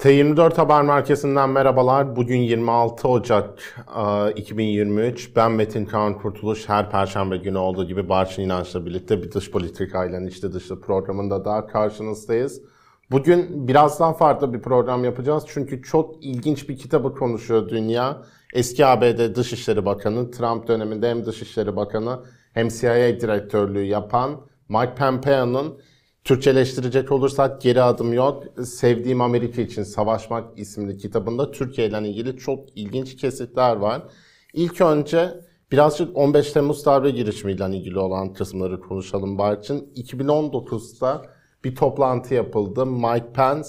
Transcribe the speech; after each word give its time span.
T24 0.00 0.56
Haber 0.56 0.82
Merkezi'nden 0.82 1.50
merhabalar. 1.50 2.16
Bugün 2.16 2.38
26 2.38 3.08
Ocak 3.08 3.58
2023. 4.36 5.28
E, 5.28 5.36
ben 5.36 5.52
Metin 5.52 5.84
Kaan 5.84 6.18
Kurtuluş. 6.18 6.68
Her 6.68 6.90
perşembe 6.90 7.36
günü 7.36 7.58
olduğu 7.58 7.84
gibi 7.84 8.08
Barçın 8.08 8.42
İnanç'la 8.42 8.86
birlikte 8.86 9.22
bir 9.22 9.32
dış 9.32 9.50
politikayla 9.50 10.20
içli 10.20 10.52
dışlı 10.52 10.80
programında 10.80 11.44
daha 11.44 11.66
karşınızdayız. 11.66 12.62
Bugün 13.10 13.68
biraz 13.68 14.00
daha 14.00 14.12
farklı 14.12 14.52
bir 14.54 14.62
program 14.62 15.04
yapacağız. 15.04 15.44
Çünkü 15.46 15.82
çok 15.82 16.24
ilginç 16.24 16.68
bir 16.68 16.76
kitabı 16.76 17.14
konuşuyor 17.14 17.68
dünya. 17.68 18.22
Eski 18.54 18.86
ABD 18.86 19.34
Dışişleri 19.34 19.84
Bakanı, 19.84 20.30
Trump 20.30 20.68
döneminde 20.68 21.10
hem 21.10 21.26
Dışişleri 21.26 21.76
Bakanı 21.76 22.20
hem 22.54 22.68
CIA 22.68 23.20
direktörlüğü 23.20 23.84
yapan 23.84 24.40
Mike 24.68 24.94
Pompeo'nun 24.94 25.78
Türkçeleştirecek 26.30 27.12
olursak 27.12 27.60
Geri 27.60 27.82
Adım 27.82 28.12
Yok, 28.12 28.44
Sevdiğim 28.64 29.20
Amerika 29.20 29.62
için 29.62 29.82
Savaşmak 29.82 30.58
isimli 30.58 30.96
kitabında 30.96 31.50
Türkiye 31.50 31.88
ile 31.88 32.08
ilgili 32.08 32.36
çok 32.36 32.76
ilginç 32.76 33.16
kesitler 33.16 33.76
var. 33.76 34.02
İlk 34.54 34.80
önce 34.80 35.40
birazcık 35.72 36.16
15 36.16 36.52
Temmuz 36.52 36.86
darbe 36.86 37.10
girişimiyle 37.10 37.76
ilgili 37.76 37.98
olan 37.98 38.32
kısımları 38.32 38.80
konuşalım 38.80 39.38
Barçın. 39.38 39.92
2019'da 39.96 41.22
bir 41.64 41.74
toplantı 41.74 42.34
yapıldı. 42.34 42.86
Mike 42.86 43.32
Pence, 43.34 43.68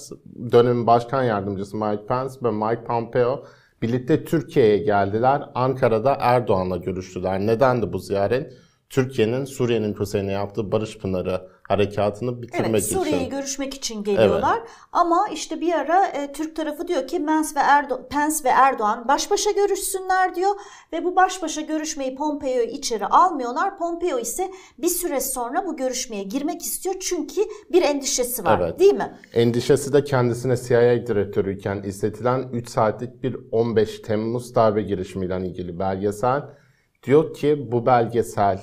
dönemin 0.52 0.88
başkan 0.88 1.24
yardımcısı 1.24 1.78
Mike 1.78 2.06
Pence 2.08 2.34
ve 2.44 2.52
Mike 2.52 2.84
Pompeo 2.84 3.44
birlikte 3.82 4.26
Türkiye'ye 4.26 4.78
geldiler. 4.78 5.50
Ankara'da 5.56 6.18
Erdoğan'la 6.20 6.78
görüştüler. 6.78 7.40
Nedendi 7.40 7.94
bu 7.94 8.00
ziyaret? 8.00 8.54
Türkiye'nin 8.90 9.46
Suriye'nin 9.46 9.94
kuzeyine 9.94 10.32
yaptığı 10.32 10.72
Barış 10.72 10.98
Pınarı 10.98 11.48
harekatını 11.72 12.42
bitirmek 12.42 12.70
evet, 12.70 12.84
için. 12.84 12.96
Evet 12.96 13.06
Suriye'yi 13.06 13.30
görüşmek 13.30 13.74
için 13.74 14.04
geliyorlar. 14.04 14.58
Evet. 14.58 14.70
Ama 14.92 15.28
işte 15.34 15.62
bir 15.62 15.74
ara 15.74 16.06
e, 16.08 16.32
Türk 16.32 16.56
tarafı 16.56 16.88
diyor 16.88 17.08
ki 17.08 17.26
Pence 17.26 17.50
ve, 17.56 17.60
Erdo 17.60 18.08
Pence 18.10 18.36
ve 18.44 18.50
Erdoğan 18.50 19.08
baş 19.08 19.32
başa 19.32 19.52
görüşsünler 19.52 20.36
diyor. 20.36 20.56
Ve 20.94 21.06
bu 21.06 21.16
baş 21.16 21.42
başa 21.42 21.62
görüşmeyi 21.62 22.16
Pompeo'yu 22.16 22.64
içeri 22.64 23.06
almıyorlar. 23.06 23.78
Pompeo 23.78 24.20
ise 24.20 24.52
bir 24.78 24.88
süre 24.88 25.22
sonra 25.22 25.66
bu 25.66 25.78
görüşmeye 25.78 26.24
girmek 26.24 26.62
istiyor. 26.62 26.96
Çünkü 27.00 27.42
bir 27.72 27.82
endişesi 27.82 28.46
var 28.46 28.60
evet. 28.60 28.80
değil 28.80 28.94
mi? 28.94 29.18
Endişesi 29.34 29.94
de 29.94 30.04
kendisine 30.04 30.58
CIA 30.58 31.08
direktörüyken 31.08 31.84
izletilen 31.84 32.50
3 32.54 32.70
saatlik 32.70 33.24
bir 33.24 33.38
15 33.52 34.00
Temmuz 34.00 34.56
darbe 34.56 34.82
girişimiyle 34.82 35.48
ilgili 35.48 35.80
belgesel 35.80 36.42
Diyor 37.04 37.34
ki 37.34 37.68
bu 37.72 37.86
belgesel 37.86 38.60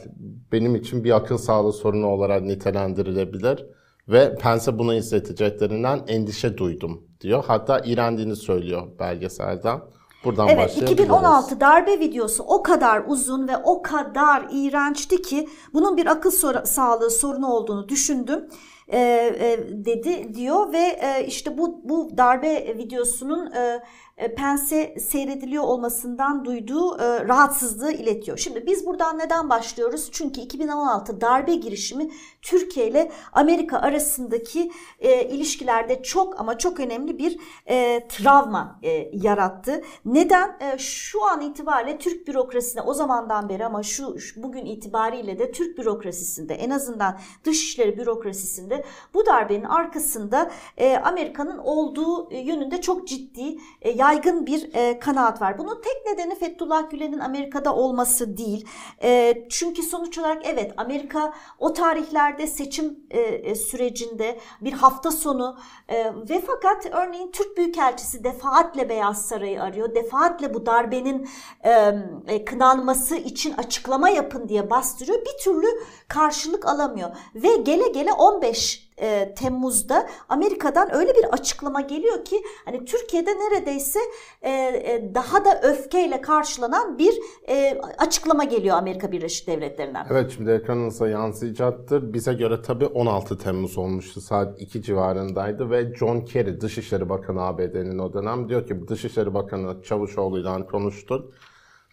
benim 0.52 0.76
için 0.76 1.04
bir 1.04 1.16
akıl 1.16 1.38
sağlığı 1.38 1.72
sorunu 1.72 2.06
olarak 2.06 2.42
nitelendirilebilir 2.42 3.66
ve 4.08 4.34
Pence 4.34 4.78
bunu 4.78 4.94
izleteceklerinden 4.94 6.00
endişe 6.08 6.58
duydum 6.58 7.02
diyor. 7.20 7.44
Hatta 7.46 7.80
iğrendiğini 7.84 8.36
söylüyor 8.36 8.82
belgeselden. 8.98 9.80
Buradan 10.24 10.48
evet 10.48 10.76
2016 10.82 11.60
darbe 11.60 12.00
videosu 12.00 12.42
o 12.42 12.62
kadar 12.62 13.02
uzun 13.06 13.48
ve 13.48 13.56
o 13.56 13.82
kadar 13.82 14.46
iğrençti 14.52 15.22
ki 15.22 15.48
bunun 15.74 15.96
bir 15.96 16.06
akıl 16.06 16.30
sor- 16.30 16.64
sağlığı 16.64 17.10
sorunu 17.10 17.46
olduğunu 17.52 17.88
düşündüm 17.88 18.48
e, 18.88 18.98
e, 18.98 19.58
dedi 19.84 20.34
diyor 20.34 20.72
ve 20.72 20.78
e, 20.78 21.26
işte 21.26 21.58
bu 21.58 21.80
bu 21.84 22.10
darbe 22.16 22.78
videosunun 22.78 23.52
e, 23.52 23.82
e, 24.18 24.34
Pense 24.34 24.94
seyrediliyor 25.00 25.64
olmasından 25.64 26.44
duyduğu 26.44 26.98
e, 26.98 27.28
rahatsızlığı 27.28 27.92
iletiyor. 27.92 28.38
Şimdi 28.38 28.66
biz 28.66 28.86
buradan 28.86 29.18
neden 29.18 29.50
başlıyoruz? 29.50 30.08
Çünkü 30.12 30.40
2016 30.40 31.20
darbe 31.20 31.54
girişimi 31.54 32.10
Türkiye 32.42 32.88
ile 32.88 33.12
Amerika 33.32 33.78
arasındaki 33.78 34.72
e, 34.98 35.28
ilişkilerde 35.28 36.02
çok 36.02 36.40
ama 36.40 36.58
çok 36.58 36.80
önemli 36.80 37.18
bir 37.18 37.38
e, 37.66 38.08
travma 38.08 38.80
e, 38.82 39.10
yarattı. 39.12 39.82
Neden? 40.04 40.56
E, 40.60 40.78
şu 40.78 41.24
an 41.24 41.40
itibariyle 41.40 41.98
Türk 41.98 42.28
bürokrasisine 42.28 42.82
o 42.82 42.94
zamandan 42.94 43.48
beri 43.48 43.66
ama 43.66 43.82
şu, 43.82 44.20
şu 44.20 44.42
bugün 44.42 44.66
itibariyle 44.66 45.38
de 45.38 45.52
Türk 45.52 45.78
bürokrasisinde 45.78 46.54
en 46.54 46.70
azından 46.70 47.18
dışişleri 47.44 47.98
bürokrasisinde 47.98 48.84
bu 49.14 49.26
darbenin 49.26 49.64
arkasında 49.64 50.50
e, 50.76 50.96
Amerika'nın 50.96 51.58
olduğu 51.58 52.32
yönünde 52.32 52.80
çok 52.80 53.08
ciddi 53.08 53.58
e, 53.82 53.90
yaygın 54.08 54.46
bir 54.46 54.74
e, 54.74 54.98
kanaat 54.98 55.42
var. 55.42 55.58
Bunun 55.58 55.80
tek 55.80 56.06
nedeni 56.06 56.38
Fethullah 56.38 56.90
Gülen'in 56.90 57.18
Amerika'da 57.18 57.74
olması 57.74 58.36
değil. 58.36 58.66
E, 59.02 59.34
çünkü 59.48 59.82
sonuç 59.82 60.18
olarak 60.18 60.42
evet 60.46 60.74
Amerika 60.76 61.32
o 61.58 61.72
tarihlerde 61.72 62.46
seçim 62.46 63.00
e, 63.10 63.20
e, 63.20 63.54
sürecinde 63.54 64.38
bir 64.60 64.72
hafta 64.72 65.10
sonu 65.10 65.58
e, 65.88 66.04
ve 66.30 66.42
fakat 66.46 66.86
örneğin 66.86 67.30
Türk 67.30 67.56
Büyükelçisi 67.56 68.24
defaatle 68.24 68.88
Beyaz 68.88 69.26
Saray'ı 69.26 69.62
arıyor. 69.62 69.94
Defaatle 69.94 70.54
bu 70.54 70.66
darbenin 70.66 71.28
e, 71.64 71.94
e, 72.26 72.44
kınanması 72.44 73.16
için 73.16 73.52
açıklama 73.52 74.08
yapın 74.08 74.48
diye 74.48 74.70
bastırıyor. 74.70 75.20
Bir 75.20 75.44
türlü 75.44 75.66
karşılık 76.08 76.66
alamıyor 76.66 77.10
ve 77.34 77.56
gele 77.56 77.88
gele 77.88 78.12
15 78.12 78.87
e, 79.00 79.34
Temmuz'da 79.34 80.08
Amerika'dan 80.28 80.94
öyle 80.94 81.14
bir 81.14 81.24
açıklama 81.24 81.80
geliyor 81.80 82.24
ki 82.24 82.42
hani 82.64 82.84
Türkiye'de 82.84 83.30
neredeyse 83.30 83.98
e, 84.42 84.50
e, 84.50 85.10
daha 85.14 85.44
da 85.44 85.60
öfkeyle 85.62 86.20
karşılanan 86.20 86.98
bir 86.98 87.14
e, 87.48 87.80
açıklama 87.98 88.44
geliyor 88.44 88.76
Amerika 88.76 89.12
Birleşik 89.12 89.46
Devletleri'nden. 89.46 90.06
Evet 90.10 90.32
şimdi 90.36 90.50
ekranınıza 90.50 91.08
yansıyacaktır. 91.08 92.12
Bize 92.12 92.32
göre 92.32 92.62
tabii 92.62 92.86
16 92.86 93.38
Temmuz 93.38 93.78
olmuştu. 93.78 94.20
Saat 94.20 94.60
2 94.60 94.82
civarındaydı 94.82 95.70
ve 95.70 95.94
John 95.94 96.20
Kerry 96.20 96.60
Dışişleri 96.60 97.08
Bakanı 97.08 97.42
ABD'nin 97.42 97.98
o 97.98 98.12
dönem 98.12 98.48
diyor 98.48 98.66
ki 98.66 98.88
Dışişleri 98.88 99.34
Bakanı 99.34 99.82
Çavuşoğlu'yla 99.82 100.66
konuştuk 100.66 101.32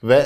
ve 0.03 0.23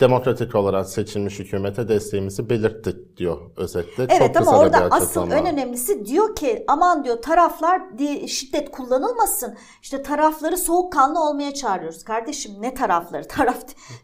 demokratik 0.00 0.54
olarak 0.54 0.88
seçilmiş 0.88 1.38
hükümete 1.38 1.88
desteğimizi 1.88 2.50
belirttik 2.50 3.16
diyor 3.16 3.38
özetle. 3.56 4.06
Evet 4.08 4.34
Çok 4.34 4.48
ama 4.48 4.58
orada 4.58 4.88
asıl 4.90 5.30
en 5.30 5.46
önemlisi 5.46 6.06
diyor 6.06 6.36
ki 6.36 6.64
aman 6.68 7.04
diyor 7.04 7.22
taraflar 7.22 7.82
şiddet 8.26 8.70
kullanılmasın. 8.70 9.56
İşte 9.82 10.02
tarafları 10.02 10.56
soğukkanlı 10.56 11.28
olmaya 11.28 11.54
çağırıyoruz. 11.54 12.04
Kardeşim 12.04 12.52
ne 12.60 12.74
tarafları? 12.74 13.28
Taraf 13.28 13.56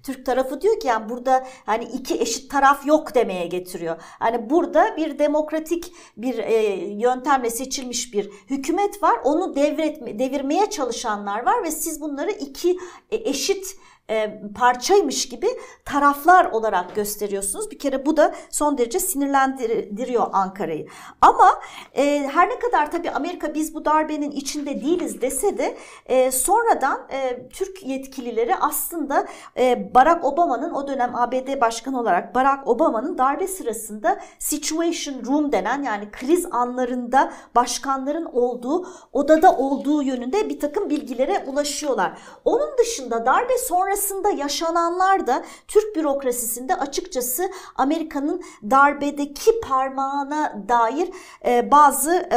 Türk 0.03 0.27
tarafı 0.27 0.61
diyor 0.61 0.81
ki 0.81 0.87
yani 0.87 1.09
burada 1.09 1.47
hani 1.67 1.85
iki 1.85 2.21
eşit 2.21 2.51
taraf 2.51 2.87
yok 2.87 3.15
demeye 3.15 3.47
getiriyor. 3.47 3.97
Hani 4.01 4.51
burada 4.51 4.97
bir 4.97 5.19
demokratik 5.19 5.93
bir 6.17 6.39
e, 6.39 6.55
yöntemle 6.85 7.51
seçilmiş 7.51 8.15
bir 8.15 8.31
hükümet 8.51 9.03
var. 9.03 9.17
Onu 9.25 9.57
devretme, 9.57 10.19
devirmeye 10.19 10.71
çalışanlar 10.71 11.47
var 11.47 11.65
ve 11.65 11.71
siz 11.71 12.01
bunları 12.01 12.31
iki 12.31 12.79
e, 13.11 13.17
eşit 13.17 13.77
e, 14.11 14.41
parçaymış 14.59 15.29
gibi 15.29 15.47
taraflar 15.85 16.45
olarak 16.45 16.95
gösteriyorsunuz. 16.95 17.71
Bir 17.71 17.79
kere 17.79 18.07
bu 18.07 18.17
da 18.17 18.35
son 18.51 18.79
derece 18.79 19.01
sinirlendiriyor 19.01 20.27
Ankara'yı. 20.33 20.87
Ama 21.21 21.61
e, 21.95 22.31
her 22.33 22.49
ne 22.49 22.59
kadar 22.59 22.91
tabii 22.91 23.11
Amerika 23.11 23.55
biz 23.55 23.75
bu 23.75 23.85
darbenin 23.85 24.31
içinde 24.31 24.81
değiliz 24.81 25.21
dese 25.21 25.59
de 25.59 25.77
e, 26.07 26.31
sonradan 26.31 27.07
e, 27.13 27.49
Türk 27.49 27.83
yetkilileri 27.87 28.57
aslında 28.57 29.27
e, 29.57 29.95
Barack 29.95 30.25
Obama'nın 30.25 30.75
o 30.75 30.89
dönem 30.89 31.17
ABD 31.17 31.61
başkanı 31.61 32.01
olarak 32.01 32.35
Barack 32.35 32.69
Obama'nın 32.69 33.19
darbe 33.19 33.49
sırasında 33.49 34.21
situation 34.39 35.15
room 35.27 35.53
denen 35.53 35.83
yani 35.83 36.11
kriz 36.11 36.47
anlarında 36.51 37.33
başkanların 37.55 38.25
olduğu 38.25 38.87
odada 39.13 39.57
olduğu 39.57 40.03
yönünde 40.03 40.49
bir 40.49 40.61
takım 40.61 40.91
bilgilere 40.91 41.45
ulaşıyorlar. 41.47 42.19
Onun 42.45 42.79
dışında 42.79 43.27
darbe 43.27 43.59
sonrası 43.59 44.00
sonrasında 44.01 44.31
yaşananlar 44.31 45.27
da 45.27 45.45
Türk 45.69 45.97
bürokrasisinde 45.97 46.75
açıkçası 46.75 47.51
Amerika'nın 47.77 48.43
darbedeki 48.71 49.61
parmağına 49.61 50.65
dair 50.69 51.11
e, 51.47 51.71
bazı 51.71 52.29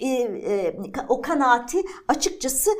e, 0.00 0.06
e, 0.08 0.74
o 1.08 1.22
kanaati 1.22 1.82
açıkçası 2.08 2.70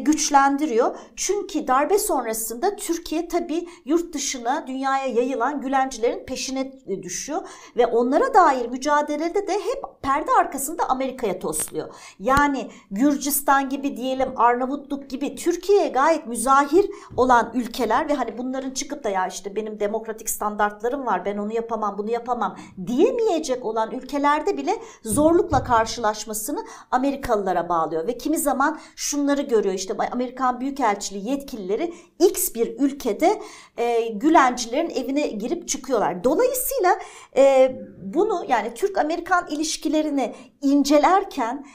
güçlendiriyor. 0.00 0.96
Çünkü 1.16 1.66
darbe 1.66 1.98
sonrasında 1.98 2.76
Türkiye 2.76 3.28
tabi 3.28 3.68
yurt 3.84 4.14
dışına 4.14 4.66
dünyaya 4.66 5.06
yayılan 5.06 5.60
Gülencilerin 5.60 6.26
peşine 6.26 6.72
düşüyor 7.02 7.40
ve 7.76 7.86
onlara 7.86 8.34
dair 8.34 8.68
mücadelede 8.68 9.46
de 9.46 9.52
hep 9.52 10.02
perde 10.02 10.30
arkasında 10.40 10.88
Amerika'ya 10.88 11.38
tosluyor. 11.38 11.94
Yani 12.18 12.70
Gürcistan 12.90 13.68
gibi 13.68 13.96
diyelim 13.96 14.32
Arnavutluk 14.36 15.10
gibi 15.10 15.36
Türkiye'ye 15.36 15.88
gayet 15.88 16.26
müzahir 16.26 16.90
olan 17.16 17.52
ülke 17.54 17.69
ülkeler 17.70 18.08
ve 18.08 18.14
hani 18.14 18.38
bunların 18.38 18.70
çıkıp 18.70 19.04
da 19.04 19.10
ya 19.10 19.26
işte 19.26 19.56
benim 19.56 19.80
demokratik 19.80 20.30
standartlarım 20.30 21.06
var 21.06 21.24
ben 21.24 21.36
onu 21.38 21.52
yapamam 21.52 21.98
bunu 21.98 22.10
yapamam 22.10 22.56
diyemeyecek 22.86 23.64
olan 23.64 23.90
ülkelerde 23.90 24.56
bile 24.56 24.76
zorlukla 25.04 25.64
karşılaşmasını 25.64 26.64
Amerikalılara 26.90 27.68
bağlıyor 27.68 28.06
ve 28.06 28.18
kimi 28.18 28.38
zaman 28.38 28.80
şunları 28.96 29.42
görüyor 29.42 29.74
işte 29.74 29.94
Amerikan 30.12 30.60
Büyükelçiliği 30.60 31.28
yetkilileri 31.28 31.94
X 32.18 32.54
bir 32.54 32.80
ülkede 32.80 33.42
e, 33.76 34.08
Gülencilerin 34.08 34.90
evine 34.90 35.26
girip 35.26 35.68
çıkıyorlar. 35.68 36.24
Dolayısıyla 36.24 36.98
e, 37.36 37.76
bunu 38.02 38.44
yani 38.48 38.74
Türk-Amerikan 38.74 39.46
ilişkilerini 39.50 40.34
incelerken 40.62 41.66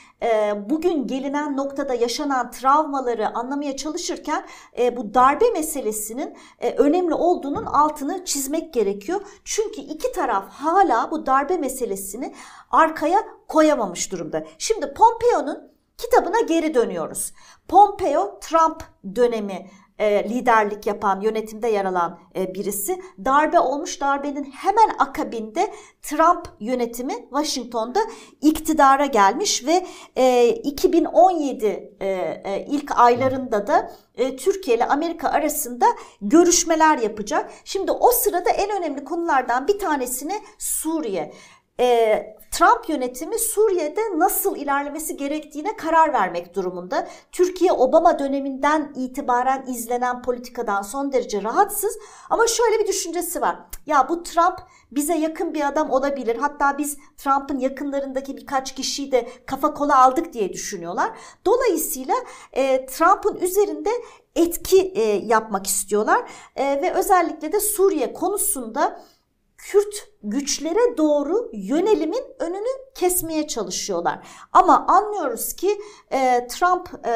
bugün 0.69 1.07
gelinen 1.07 1.57
noktada 1.57 1.93
yaşanan 1.93 2.51
travmaları 2.51 3.37
anlamaya 3.37 3.77
çalışırken 3.77 4.45
e, 4.77 4.97
bu 4.97 5.13
darbe 5.13 5.49
meselesinin 5.49 6.37
e, 6.59 6.71
önemli 6.71 7.13
olduğunun 7.13 7.65
altını 7.65 8.25
çizmek 8.25 8.73
gerekiyor. 8.73 9.21
Çünkü 9.43 9.81
iki 9.81 10.11
taraf 10.11 10.49
hala 10.49 11.11
bu 11.11 11.25
darbe 11.25 11.57
meselesini 11.57 12.35
arkaya 12.71 13.23
koyamamış 13.47 14.11
durumda. 14.11 14.45
Şimdi 14.57 14.93
Pompeo'nun 14.93 15.71
kitabına 15.97 16.41
geri 16.41 16.73
dönüyoruz. 16.73 17.33
Pompeo 17.67 18.39
Trump 18.39 18.83
dönemi 19.15 19.69
e, 19.99 20.29
liderlik 20.29 20.87
yapan, 20.87 21.21
yönetimde 21.21 21.67
yer 21.67 21.85
alan 21.85 22.19
e, 22.35 22.55
birisi. 22.55 23.01
Darbe 23.25 23.59
olmuş, 23.59 24.01
darbenin 24.01 24.43
hemen 24.43 24.89
akabinde 24.99 25.73
Trump 26.01 26.47
yönetimi 26.59 27.13
Washington'da 27.29 27.99
iktidara 28.41 29.05
gelmiş 29.05 29.65
ve 29.65 29.85
e, 30.15 30.47
2017 30.49 31.93
e, 32.01 32.65
ilk 32.69 32.99
aylarında 32.99 33.67
da 33.67 33.91
Türkiye 34.37 34.77
ile 34.77 34.85
Amerika 34.85 35.29
arasında 35.29 35.85
görüşmeler 36.21 36.97
yapacak. 36.97 37.51
Şimdi 37.65 37.91
o 37.91 38.11
sırada 38.11 38.49
en 38.49 38.77
önemli 38.77 39.03
konulardan 39.03 39.67
bir 39.67 39.79
tanesini 39.79 40.33
Suriye 40.57 41.33
Trump 42.55 42.89
yönetimi 42.89 43.39
Suriye'de 43.39 44.01
nasıl 44.15 44.55
ilerlemesi 44.55 45.17
gerektiğine 45.17 45.75
karar 45.75 46.13
vermek 46.13 46.55
durumunda. 46.55 47.07
Türkiye 47.31 47.71
Obama 47.71 48.19
döneminden 48.19 48.93
itibaren 48.95 49.65
izlenen 49.67 50.21
politikadan 50.21 50.81
son 50.81 51.11
derece 51.11 51.43
rahatsız 51.43 51.97
ama 52.29 52.47
şöyle 52.47 52.79
bir 52.79 52.87
düşüncesi 52.87 53.41
var. 53.41 53.59
Ya 53.85 54.09
bu 54.09 54.23
Trump 54.23 54.59
bize 54.91 55.15
yakın 55.15 55.53
bir 55.53 55.67
adam 55.67 55.91
olabilir. 55.91 56.35
Hatta 56.35 56.77
biz 56.77 56.97
Trump'ın 57.17 57.59
yakınlarındaki 57.59 58.37
birkaç 58.37 58.75
kişiyi 58.75 59.11
de 59.11 59.29
kafa 59.45 59.73
kola 59.73 60.03
aldık 60.03 60.33
diye 60.33 60.53
düşünüyorlar. 60.53 61.11
Dolayısıyla 61.45 62.15
e, 62.53 62.85
Trump'ın 62.85 63.35
üzerinde 63.35 63.89
etki 64.35 64.81
e, 64.95 65.01
yapmak 65.01 65.67
istiyorlar 65.67 66.29
e, 66.55 66.81
ve 66.81 66.93
özellikle 66.93 67.51
de 67.51 67.59
Suriye 67.59 68.13
konusunda 68.13 69.01
Kürt 69.65 70.07
güçlere 70.23 70.97
doğru 70.97 71.49
yönelimin 71.53 72.23
önünü 72.39 72.67
kesmeye 72.95 73.47
çalışıyorlar. 73.47 74.27
Ama 74.53 74.85
anlıyoruz 74.87 75.53
ki 75.53 75.69
e, 76.11 76.47
Trump 76.47 76.89
e, 77.05 77.11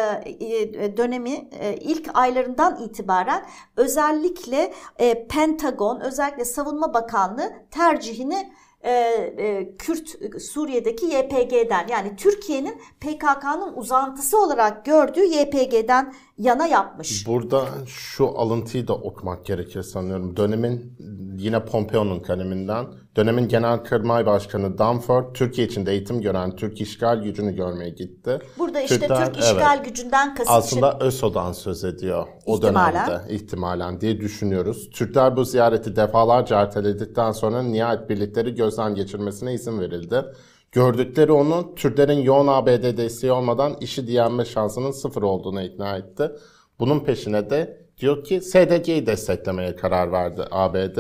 e, 0.45 0.97
dönemi 0.97 1.49
e, 1.59 1.75
ilk 1.81 2.09
aylarından 2.13 2.83
itibaren 2.83 3.45
özellikle 3.77 4.73
e, 4.99 5.27
Pentagon, 5.27 5.99
özellikle 5.99 6.45
Savunma 6.45 6.93
Bakanlığı 6.93 7.53
tercihini 7.71 8.53
e, 8.81 8.91
e, 8.91 9.75
Kürt 9.77 10.41
Suriye'deki 10.41 11.05
YPG'den 11.05 11.87
yani 11.87 12.15
Türkiye'nin 12.15 12.81
PKK'nın 12.99 13.73
uzantısı 13.73 14.41
olarak 14.41 14.85
gördüğü 14.85 15.23
YPG'den 15.25 16.13
yana 16.39 16.68
yapmış. 16.68 17.27
Burada 17.27 17.65
şu 17.86 18.39
alıntıyı 18.39 18.88
da 18.88 18.94
okumak 18.94 19.45
gerekir 19.45 19.83
sanıyorum. 19.83 20.38
Dönemin 20.38 20.97
yine 21.38 21.65
Pompeo'nun 21.65 22.19
kaleminden 22.19 22.86
dönemin 23.15 23.47
Genelkurmay 23.47 24.25
Başkanı 24.25 24.77
Danford 24.77 25.33
Türkiye 25.33 25.68
içinde 25.68 25.91
eğitim 25.91 26.21
gören 26.21 26.56
Türk 26.56 26.81
işgal 26.81 27.24
gücünü 27.24 27.56
görmeye 27.56 27.89
gitti. 27.89 28.39
Burada 28.57 28.81
işte 28.81 29.00
Türkler, 29.00 29.25
Türk 29.25 29.44
işgal 29.44 29.75
evet, 29.75 29.86
gücünden 29.86 30.36
kasıt 30.36 30.51
Aslında 30.51 30.97
ÖSO'dan 31.00 31.51
söz 31.51 31.83
ediyor 31.83 32.27
o 32.45 32.56
ihtimalen. 32.56 33.07
dönemde 33.07 33.33
ihtimalen 33.33 34.01
diye 34.01 34.21
düşünüyoruz. 34.21 34.89
Türkler 34.89 35.35
bu 35.35 35.45
ziyareti 35.45 35.95
defalarca 35.95 36.62
erteledikten 36.62 37.31
sonra 37.31 37.63
nihayet 37.63 38.09
birlikleri 38.09 38.56
gözden 38.56 38.95
geçirmesine 38.95 39.53
izin 39.53 39.80
verildi. 39.80 40.25
Gördükleri 40.71 41.31
onu 41.31 41.75
Türklerin 41.75 42.19
yoğun 42.19 42.48
ABD 42.48 42.98
desteği 42.98 43.31
olmadan 43.31 43.77
işi 43.81 44.07
diyenme 44.07 44.45
şansının 44.45 44.92
sıfır 44.92 45.21
olduğunu 45.21 45.62
ikna 45.62 45.98
etti. 45.98 46.31
Bunun 46.80 47.00
peşine 47.00 47.50
de 47.50 47.81
diyor 47.98 48.24
ki 48.24 48.42
SDG'yi 48.42 49.06
desteklemeye 49.06 49.75
karar 49.75 50.12
verdi 50.12 50.44
ABD. 50.51 51.00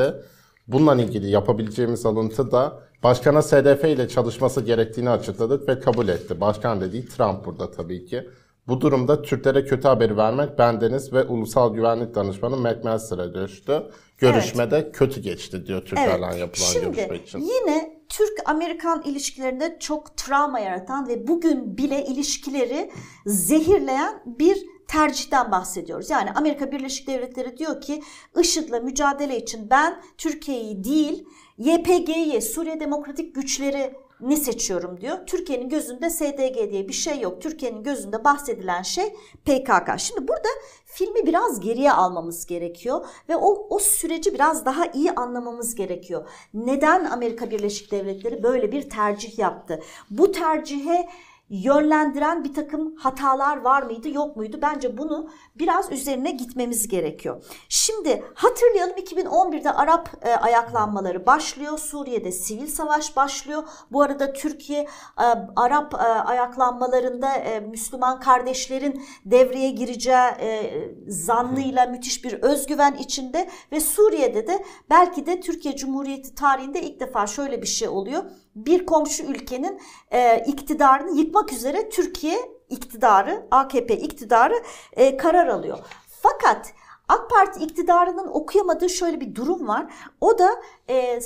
Bununla 0.67 1.01
ilgili 1.01 1.29
yapabileceğimiz 1.29 2.05
alıntı 2.05 2.51
da 2.51 2.79
başkana 3.03 3.41
SDF 3.41 3.83
ile 3.83 4.07
çalışması 4.07 4.61
gerektiğini 4.61 5.09
açıkladık 5.09 5.69
ve 5.69 5.79
kabul 5.79 6.07
etti. 6.07 6.41
Başkan 6.41 6.81
dediği 6.81 7.05
Trump 7.05 7.45
burada 7.45 7.71
tabii 7.71 8.05
ki. 8.05 8.29
Bu 8.67 8.81
durumda 8.81 9.21
Türklere 9.21 9.65
kötü 9.65 9.87
haberi 9.87 10.17
vermek 10.17 10.57
bendeniz 10.57 11.13
ve 11.13 11.23
Ulusal 11.23 11.73
Güvenlik 11.73 12.15
Danışmanı 12.15 12.57
McMaster'a 12.57 13.33
düştü. 13.33 13.83
Görüşmede 14.17 14.77
evet. 14.77 14.95
kötü 14.95 15.21
geçti 15.21 15.65
diyor 15.65 15.81
Türklerle 15.81 16.25
evet. 16.25 16.39
yapılan 16.39 16.65
Şimdi, 16.65 16.95
görüşme 16.95 17.17
için. 17.17 17.39
Yine 17.39 17.98
Türk-Amerikan 18.09 19.01
ilişkilerinde 19.01 19.77
çok 19.79 20.17
travma 20.17 20.59
yaratan 20.59 21.07
ve 21.07 21.27
bugün 21.27 21.77
bile 21.77 22.05
ilişkileri 22.05 22.91
zehirleyen 23.25 24.23
bir 24.25 24.65
tercihten 24.87 25.51
bahsediyoruz. 25.51 26.09
Yani 26.09 26.31
Amerika 26.31 26.71
Birleşik 26.71 27.07
Devletleri 27.07 27.57
diyor 27.57 27.81
ki 27.81 28.03
IŞİD'le 28.39 28.83
mücadele 28.83 29.37
için 29.37 29.69
ben 29.69 30.01
Türkiye'yi 30.17 30.83
değil 30.83 31.25
YPG'yi, 31.57 32.41
Suriye 32.41 32.79
Demokratik 32.79 33.35
Güçleri 33.35 33.95
ne 34.21 34.37
seçiyorum 34.37 35.01
diyor. 35.01 35.17
Türkiye'nin 35.27 35.69
gözünde 35.69 36.09
SDG 36.09 36.71
diye 36.71 36.87
bir 36.87 36.93
şey 36.93 37.19
yok. 37.19 37.41
Türkiye'nin 37.41 37.83
gözünde 37.83 38.23
bahsedilen 38.23 38.81
şey 38.81 39.15
PKK. 39.45 39.89
Şimdi 39.97 40.27
burada 40.27 40.49
filmi 40.85 41.25
biraz 41.25 41.59
geriye 41.59 41.91
almamız 41.91 42.45
gerekiyor 42.45 43.05
ve 43.29 43.35
o, 43.35 43.67
o 43.69 43.79
süreci 43.79 44.33
biraz 44.33 44.65
daha 44.65 44.85
iyi 44.85 45.11
anlamamız 45.11 45.75
gerekiyor. 45.75 46.29
Neden 46.53 47.05
Amerika 47.05 47.51
Birleşik 47.51 47.91
Devletleri 47.91 48.43
böyle 48.43 48.71
bir 48.71 48.89
tercih 48.89 49.39
yaptı? 49.39 49.79
Bu 50.09 50.31
tercihe 50.31 51.09
yönlendiren 51.49 52.43
bir 52.43 52.53
takım 52.53 52.95
hatalar 52.95 53.57
var 53.57 53.83
mıydı 53.83 54.09
yok 54.09 54.35
muydu? 54.35 54.59
Bence 54.61 54.97
bunu 54.97 55.29
biraz 55.55 55.91
üzerine 55.91 56.31
gitmemiz 56.31 56.87
gerekiyor. 56.87 57.43
Şimdi 57.69 58.23
hatırlayalım 58.33 58.95
2011'de 58.95 59.71
Arap 59.71 60.09
e, 60.21 60.35
ayaklanmaları 60.35 61.25
başlıyor. 61.25 61.77
Suriye'de 61.77 62.31
sivil 62.31 62.67
savaş 62.67 63.15
başlıyor. 63.15 63.63
Bu 63.91 64.01
arada 64.01 64.33
Türkiye 64.33 64.79
e, 65.19 65.25
Arap 65.55 65.93
e, 65.93 65.97
ayaklanmalarında 65.97 67.35
e, 67.35 67.59
Müslüman 67.59 68.19
kardeşlerin 68.19 69.03
devreye 69.25 69.71
gireceği 69.71 70.09
e, 70.39 70.71
zannıyla 71.07 71.85
müthiş 71.85 72.23
bir 72.23 72.33
özgüven 72.33 72.93
içinde 72.93 73.49
ve 73.71 73.79
Suriye'de 73.79 74.47
de 74.47 74.65
belki 74.89 75.25
de 75.25 75.39
Türkiye 75.39 75.75
Cumhuriyeti 75.75 76.35
tarihinde 76.35 76.81
ilk 76.81 76.99
defa 76.99 77.27
şöyle 77.27 77.61
bir 77.61 77.67
şey 77.67 77.87
oluyor 77.87 78.23
bir 78.65 78.85
komşu 78.85 79.23
ülkenin 79.23 79.79
e, 80.11 80.43
iktidarını 80.47 81.17
yıkmak 81.17 81.53
üzere 81.53 81.89
Türkiye 81.89 82.39
iktidarı, 82.69 83.47
AKP 83.51 83.97
iktidarı 83.97 84.55
e, 84.93 85.17
karar 85.17 85.47
alıyor. 85.47 85.79
Fakat 86.21 86.73
AK 87.09 87.29
Parti 87.29 87.63
iktidarının 87.63 88.27
okuyamadığı 88.27 88.89
şöyle 88.89 89.21
bir 89.21 89.35
durum 89.35 89.67
var. 89.67 89.93
O 90.21 90.39
da 90.39 90.49
e, 90.89 91.19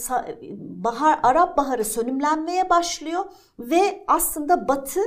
bahar 0.59 1.19
Arap 1.23 1.57
Baharı 1.57 1.85
sönümlenmeye 1.85 2.69
başlıyor 2.69 3.25
ve 3.59 4.03
aslında 4.07 4.67
Batı 4.67 4.99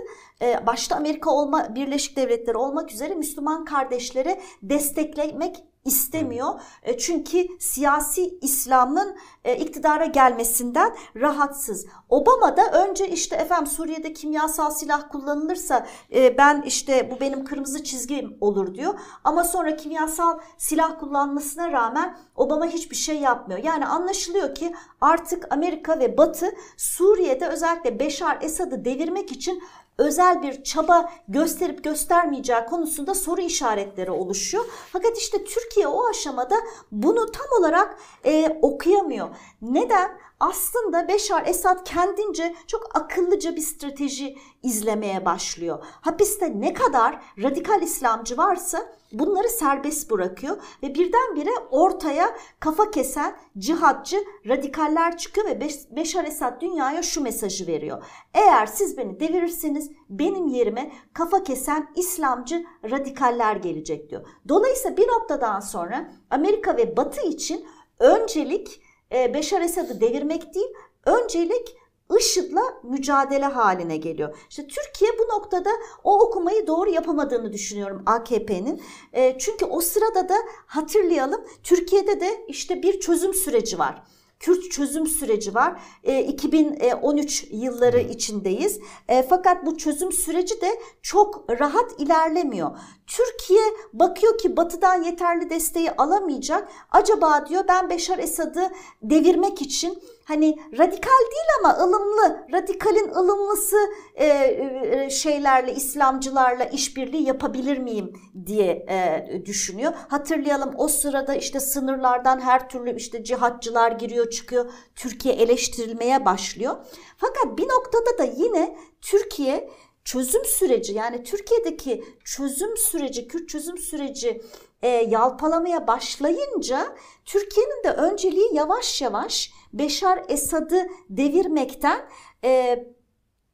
e, 0.43 0.67
başta 0.67 0.97
Amerika 0.97 1.31
olma 1.31 1.75
Birleşik 1.75 2.17
Devletleri 2.17 2.57
olmak 2.57 2.93
üzere 2.93 3.15
Müslüman 3.15 3.65
kardeşlere 3.65 4.41
desteklemek 4.63 5.65
istemiyor. 5.87 6.61
E, 6.83 6.99
çünkü 6.99 7.47
siyasi 7.61 8.39
İslam'ın 8.43 9.17
e, 9.45 9.57
iktidara 9.57 10.05
gelmesinden 10.05 10.97
rahatsız. 11.17 11.87
Obama 12.09 12.57
da 12.57 12.87
önce 12.87 13.09
işte 13.09 13.37
efendim 13.37 13.67
Suriye'de 13.67 14.13
kimyasal 14.13 14.71
silah 14.71 15.09
kullanılırsa 15.09 15.87
e, 16.15 16.39
ben 16.39 16.63
işte 16.67 17.11
bu 17.11 17.21
benim 17.21 17.45
kırmızı 17.45 17.85
çizgim 17.85 18.37
olur 18.41 18.75
diyor. 18.75 18.95
Ama 19.25 19.45
sonra 19.45 19.77
kimyasal 19.77 20.39
silah 20.59 21.01
kullanmasına 21.01 21.73
rağmen 21.73 22.17
Obama 22.37 22.67
hiçbir 22.67 22.97
şey 22.97 23.19
yapmıyor. 23.19 23.61
Yani 23.65 23.87
anlaşılıyor 23.87 24.55
ki 24.55 24.75
artık 25.01 25.53
Amerika 25.53 25.99
ve 25.99 26.19
Batı 26.19 26.53
Suriye'de 26.77 27.49
özellikle 27.49 27.99
Beşar 27.99 28.39
Esad'ı 28.41 28.85
devirmek 28.85 29.33
için 29.33 29.63
özel 29.99 30.43
bir 30.43 30.63
çaba 30.63 31.11
gösterip 31.29 31.85
göstermeyeceği 31.85 32.65
konusunda 32.65 33.15
soru 33.15 33.41
işaretleri 33.41 34.11
oluşuyor. 34.11 34.65
Fakat 34.93 35.19
işte 35.19 35.45
Türkiye 35.45 35.87
o 35.87 36.07
aşamada 36.09 36.57
bunu 36.93 37.33
tam 37.33 37.47
olarak 37.61 37.99
e, 38.25 38.59
okuyamıyor. 38.63 39.29
Neden? 39.63 40.19
Aslında 40.41 41.09
Beşar 41.09 41.47
Esad 41.47 41.85
kendince 41.85 42.55
çok 42.67 42.97
akıllıca 42.97 43.57
bir 43.57 43.61
strateji 43.61 44.39
izlemeye 44.63 45.25
başlıyor. 45.25 45.85
Hapiste 46.01 46.61
ne 46.61 46.73
kadar 46.73 47.23
radikal 47.43 47.83
İslamcı 47.83 48.37
varsa 48.37 48.93
bunları 49.13 49.49
serbest 49.49 50.11
bırakıyor 50.11 50.57
ve 50.83 50.95
birdenbire 50.95 51.51
ortaya 51.71 52.37
kafa 52.61 52.91
kesen 52.91 53.37
cihatçı 53.59 54.25
radikaller 54.49 55.17
çıkıyor 55.19 55.47
ve 55.47 55.61
Beşar 55.91 56.25
Esad 56.25 56.61
dünyaya 56.61 57.03
şu 57.03 57.21
mesajı 57.23 57.67
veriyor. 57.67 58.05
Eğer 58.35 58.67
siz 58.67 58.99
beni 58.99 59.21
devirirseniz 59.21 59.91
benim 60.11 60.49
yerime 60.49 60.93
kafa 61.13 61.43
kesen 61.43 61.89
İslamcı 61.97 62.65
radikaller 62.91 63.57
gelecek 63.57 64.11
diyor. 64.11 64.27
Dolayısıyla 64.49 64.97
bir 64.97 65.09
noktadan 65.09 65.61
sonra 65.61 66.13
Amerika 66.31 66.77
ve 66.77 66.97
Batı 66.97 67.21
için 67.27 67.67
öncelik 67.99 68.81
e, 69.13 69.35
Beşar 69.35 69.61
Esad'ı 69.61 70.01
devirmek 70.01 70.55
değil, 70.55 70.69
öncelik 71.05 71.77
IŞİD'le 72.19 72.83
mücadele 72.83 73.45
haline 73.45 73.97
geliyor. 73.97 74.37
İşte 74.51 74.67
Türkiye 74.67 75.11
bu 75.19 75.23
noktada 75.23 75.71
o 76.05 76.21
okumayı 76.21 76.67
doğru 76.67 76.91
yapamadığını 76.91 77.53
düşünüyorum 77.53 78.03
AKP'nin. 78.07 78.83
E, 79.13 79.39
çünkü 79.39 79.65
o 79.65 79.81
sırada 79.81 80.29
da 80.29 80.35
hatırlayalım 80.67 81.45
Türkiye'de 81.63 82.21
de 82.21 82.45
işte 82.49 82.83
bir 82.83 83.01
çözüm 83.01 83.35
süreci 83.35 83.79
var. 83.79 84.03
Kürt 84.41 84.71
çözüm 84.71 85.07
süreci 85.07 85.55
var. 85.55 85.81
E, 86.05 86.23
2013 86.23 87.47
yılları 87.51 88.01
içindeyiz. 88.01 88.81
E, 89.09 89.23
fakat 89.23 89.67
bu 89.67 89.77
çözüm 89.77 90.13
süreci 90.13 90.61
de 90.61 90.81
çok 91.03 91.61
rahat 91.61 92.01
ilerlemiyor. 92.01 92.79
Türkiye 93.07 93.63
bakıyor 93.93 94.39
ki 94.39 94.57
batıdan 94.57 95.03
yeterli 95.03 95.51
desteği 95.51 95.91
alamayacak. 95.91 96.69
Acaba 96.91 97.47
diyor 97.49 97.65
ben 97.69 97.91
Beşar 97.91 98.19
Esad'ı 98.19 98.71
devirmek 99.03 99.63
için 99.63 100.03
hani 100.27 100.59
radikal 100.79 101.21
değil 101.31 101.51
ama 101.61 101.79
ılımlı, 101.79 102.47
radikalin 102.53 103.09
ılımlısı 103.09 103.77
e, 104.15 104.27
e, 104.27 105.11
şeylerle, 105.11 105.75
İslamcılarla 105.75 106.65
işbirliği 106.65 107.27
yapabilir 107.27 107.79
miyim 107.79 108.13
diye 108.47 108.87
e, 108.89 109.27
düşünüyor. 109.47 109.93
Hatırlayalım 110.09 110.75
o 110.77 110.89
sırada 110.89 111.35
işte 111.35 111.61
sınırlardan 111.61 112.41
her 112.41 112.69
türlü 112.69 112.97
işte 112.97 113.25
cihatçılar 113.25 113.93
giriyor 113.93 114.31
çıkıyor. 114.31 114.73
Türkiye 114.97 115.35
eleştirilmeye 115.35 116.25
başlıyor. 116.25 116.77
Fakat 117.17 117.59
bir 117.59 117.69
noktada 117.69 118.19
da 118.19 118.25
yine 118.37 118.77
Türkiye 119.03 119.71
çözüm 120.05 120.45
süreci 120.45 120.93
yani 120.93 121.25
Türkiye'deki 121.25 122.05
çözüm 122.25 122.77
süreci, 122.77 123.29
Kürt 123.29 123.49
çözüm 123.49 123.79
süreci 123.79 124.43
e, 124.83 124.89
yalpalamaya 124.89 125.87
başlayınca 125.87 126.97
Türkiye'nin 127.25 127.85
de 127.85 127.91
önceliği 127.91 128.55
yavaş 128.55 129.03
yavaş 129.03 129.51
Beşar 129.73 130.25
Esad'ı 130.29 130.87
devirmekten 131.11 132.09
e, 132.45 132.85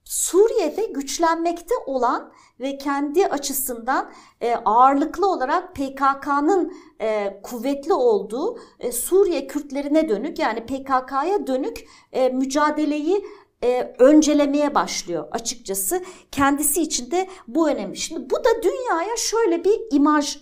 Suriye'de 0.04 0.86
güçlenmekte 0.86 1.74
olan 1.86 2.32
ve 2.60 2.78
kendi 2.78 3.26
açısından 3.26 4.10
e, 4.40 4.54
ağırlıklı 4.54 5.30
olarak 5.30 5.74
PKK'nın 5.74 6.72
e, 7.00 7.40
kuvvetli 7.42 7.92
olduğu 7.92 8.58
e, 8.80 8.92
Suriye 8.92 9.46
Kürtlerine 9.46 10.08
dönük 10.08 10.38
yani 10.38 10.66
PKK'ya 10.66 11.46
dönük 11.46 11.84
e, 12.12 12.28
mücadeleyi 12.28 13.24
e, 13.64 13.94
öncelemeye 13.98 14.74
başlıyor 14.74 15.28
açıkçası. 15.30 16.02
Kendisi 16.32 16.82
için 16.82 17.10
de 17.10 17.28
bu 17.48 17.68
önemli. 17.68 17.96
Şimdi 17.96 18.30
bu 18.30 18.36
da 18.36 18.62
dünyaya 18.62 19.16
şöyle 19.16 19.64
bir 19.64 19.80
imaj 19.90 20.38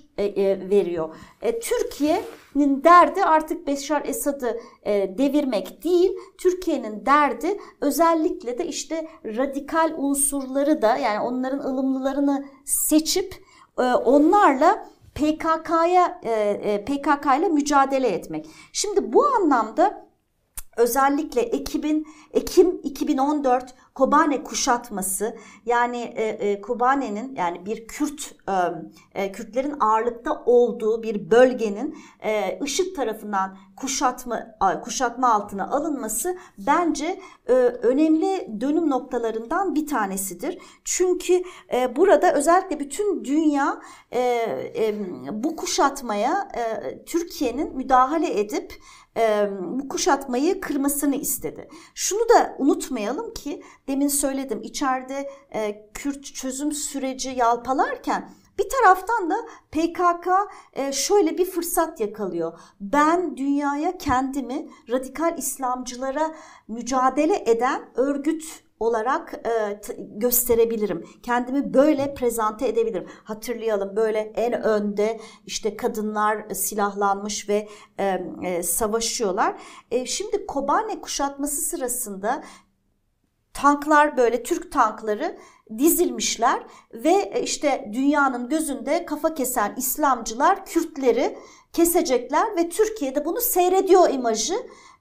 veriyor. 0.70 1.14
E, 1.42 1.60
Türkiye'nin 1.60 2.84
derdi 2.84 3.24
artık 3.24 3.66
Beşar 3.66 4.02
Esad'ı 4.04 4.60
e, 4.82 5.18
devirmek 5.18 5.84
değil. 5.84 6.10
Türkiye'nin 6.38 7.06
derdi 7.06 7.60
özellikle 7.80 8.58
de 8.58 8.66
işte 8.66 9.08
radikal 9.24 9.94
unsurları 9.96 10.82
da 10.82 10.96
yani 10.96 11.20
onların 11.20 11.58
ılımlılarını 11.58 12.44
seçip 12.64 13.34
e, 13.78 13.82
onlarla 13.82 14.86
PKK'ya 15.14 16.20
e, 16.22 16.30
e, 16.30 16.84
PKK 16.84 17.26
ile 17.38 17.48
mücadele 17.48 18.08
etmek. 18.08 18.46
Şimdi 18.72 19.12
bu 19.12 19.26
anlamda 19.26 20.09
özellikle 20.80 21.40
Ekim'in 21.40 22.06
Ekim 22.32 22.80
2014 22.82 23.74
Kobane 23.94 24.42
kuşatması 24.42 25.36
yani 25.66 25.96
e, 25.96 26.24
e, 26.24 26.60
Kobane'nin 26.60 27.34
yani 27.36 27.66
bir 27.66 27.88
Kürt 27.88 28.34
e, 29.14 29.22
e, 29.22 29.32
Kürtlerin 29.32 29.74
ağırlıkta 29.80 30.42
olduğu 30.46 31.02
bir 31.02 31.30
bölgenin 31.30 31.98
e, 32.20 32.58
IŞİD 32.64 32.96
tarafından 32.96 33.58
kuşatma 33.76 34.58
kuşatma 34.84 35.34
altına 35.34 35.70
alınması 35.70 36.38
bence 36.58 37.20
e, 37.46 37.52
önemli 37.52 38.60
dönüm 38.60 38.90
noktalarından 38.90 39.74
bir 39.74 39.86
tanesidir. 39.86 40.58
Çünkü 40.84 41.42
e, 41.72 41.96
burada 41.96 42.34
özellikle 42.34 42.80
bütün 42.80 43.24
dünya 43.24 43.80
e, 44.10 44.20
e, 44.76 44.94
bu 45.32 45.56
kuşatmaya 45.56 46.48
e, 46.56 47.04
Türkiye'nin 47.04 47.76
müdahale 47.76 48.40
edip 48.40 48.74
e, 49.20 49.50
bu 49.60 49.88
kuşatmayı 49.88 50.60
kırmasını 50.60 51.16
istedi. 51.16 51.68
Şunu 51.94 52.28
da 52.28 52.56
unutmayalım 52.58 53.34
ki 53.34 53.62
demin 53.88 54.08
söyledim 54.08 54.62
içeride 54.62 55.30
e, 55.54 55.90
Kürt 55.94 56.24
çözüm 56.24 56.72
süreci 56.72 57.30
yalpalarken 57.30 58.30
bir 58.58 58.68
taraftan 58.68 59.30
da 59.30 59.36
PKK 59.70 60.28
şöyle 60.92 61.38
bir 61.38 61.44
fırsat 61.44 62.00
yakalıyor. 62.00 62.60
Ben 62.80 63.36
dünyaya 63.36 63.98
kendimi 63.98 64.68
radikal 64.90 65.38
İslamcılara 65.38 66.34
mücadele 66.68 67.50
eden 67.50 67.82
örgüt 67.94 68.62
olarak 68.80 69.34
e, 69.46 69.80
gösterebilirim. 69.98 71.04
Kendimi 71.22 71.74
böyle 71.74 72.14
prezente 72.14 72.68
edebilirim. 72.68 73.08
Hatırlayalım 73.24 73.96
böyle 73.96 74.18
en 74.18 74.62
önde 74.62 75.20
işte 75.46 75.76
kadınlar 75.76 76.50
silahlanmış 76.50 77.48
ve 77.48 77.68
e, 77.98 78.20
e, 78.44 78.62
savaşıyorlar. 78.62 79.60
E, 79.90 80.06
şimdi 80.06 80.46
Kobane 80.46 81.00
kuşatması 81.00 81.60
sırasında 81.60 82.44
tanklar 83.52 84.16
böyle 84.16 84.42
Türk 84.42 84.72
tankları 84.72 85.38
dizilmişler 85.78 86.62
ve 86.94 87.42
işte 87.42 87.90
dünyanın 87.92 88.48
gözünde 88.48 89.06
kafa 89.06 89.34
kesen 89.34 89.74
İslamcılar 89.76 90.66
Kürtleri 90.66 91.38
kesecekler 91.72 92.56
ve 92.56 92.68
Türkiye'de 92.68 93.24
bunu 93.24 93.40
seyrediyor 93.40 94.10
imajı 94.10 94.54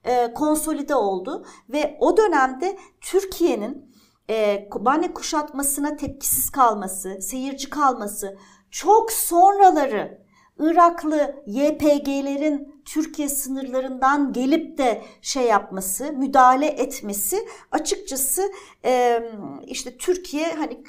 e, 0.03 0.33
konsolide 0.33 0.95
oldu 0.95 1.45
ve 1.69 1.97
o 1.99 2.17
dönemde 2.17 2.77
Türkiye'nin 3.01 3.95
e, 4.29 4.69
Kobane 4.69 5.13
kuşatmasına 5.13 5.95
tepkisiz 5.97 6.49
kalması, 6.49 7.21
seyirci 7.21 7.69
kalması, 7.69 8.37
çok 8.71 9.11
sonraları 9.11 10.25
Iraklı 10.59 11.43
YPG'lerin 11.45 12.78
Türkiye 12.89 13.29
sınırlarından 13.29 14.33
gelip 14.33 14.77
de 14.77 15.01
şey 15.21 15.43
yapması, 15.43 16.13
müdahale 16.13 16.67
etmesi 16.67 17.47
açıkçası 17.71 18.51
e, 18.85 19.23
işte 19.67 19.97
Türkiye 19.97 20.53
hani 20.53 20.83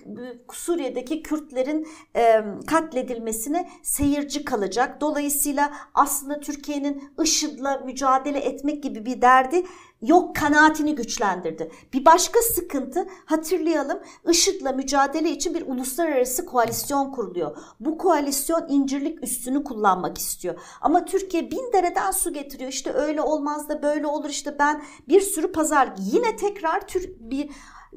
Suriye'deki 0.52 1.22
Kürtlerin 1.22 1.88
e, 2.16 2.44
katledilmesine 2.66 3.70
seyirci 3.82 4.44
kalacak. 4.44 5.00
Dolayısıyla 5.00 5.72
aslında 5.94 6.40
Türkiye'nin 6.40 7.12
IŞİD'le 7.22 7.84
mücadele 7.84 8.38
etmek 8.38 8.82
gibi 8.82 9.06
bir 9.06 9.22
derdi 9.22 9.62
yok 10.02 10.36
kanaatini 10.36 10.94
güçlendirdi. 10.94 11.70
Bir 11.92 12.04
başka 12.04 12.40
sıkıntı 12.40 13.08
hatırlayalım 13.24 14.00
IŞİD'le 14.30 14.74
mücadele 14.76 15.30
için 15.30 15.54
bir 15.54 15.66
uluslararası 15.66 16.46
koalisyon 16.46 17.10
kuruluyor. 17.10 17.56
Bu 17.80 17.98
koalisyon 17.98 18.68
incirlik 18.68 19.24
üstünü 19.24 19.64
kullanmak 19.64 20.18
istiyor. 20.18 20.60
Ama 20.80 21.04
Türkiye 21.04 21.50
bin 21.50 21.72
dereden 21.72 22.10
su 22.10 22.32
getiriyor. 22.32 22.70
İşte 22.70 22.92
öyle 22.92 23.22
olmaz 23.22 23.68
da 23.68 23.82
böyle 23.82 24.06
olur 24.06 24.30
işte 24.30 24.58
ben 24.58 24.82
bir 25.08 25.20
sürü 25.20 25.52
pazar 25.52 25.92
yine 25.98 26.36
tekrar 26.36 26.86
tür 26.86 27.10
bir 27.20 27.50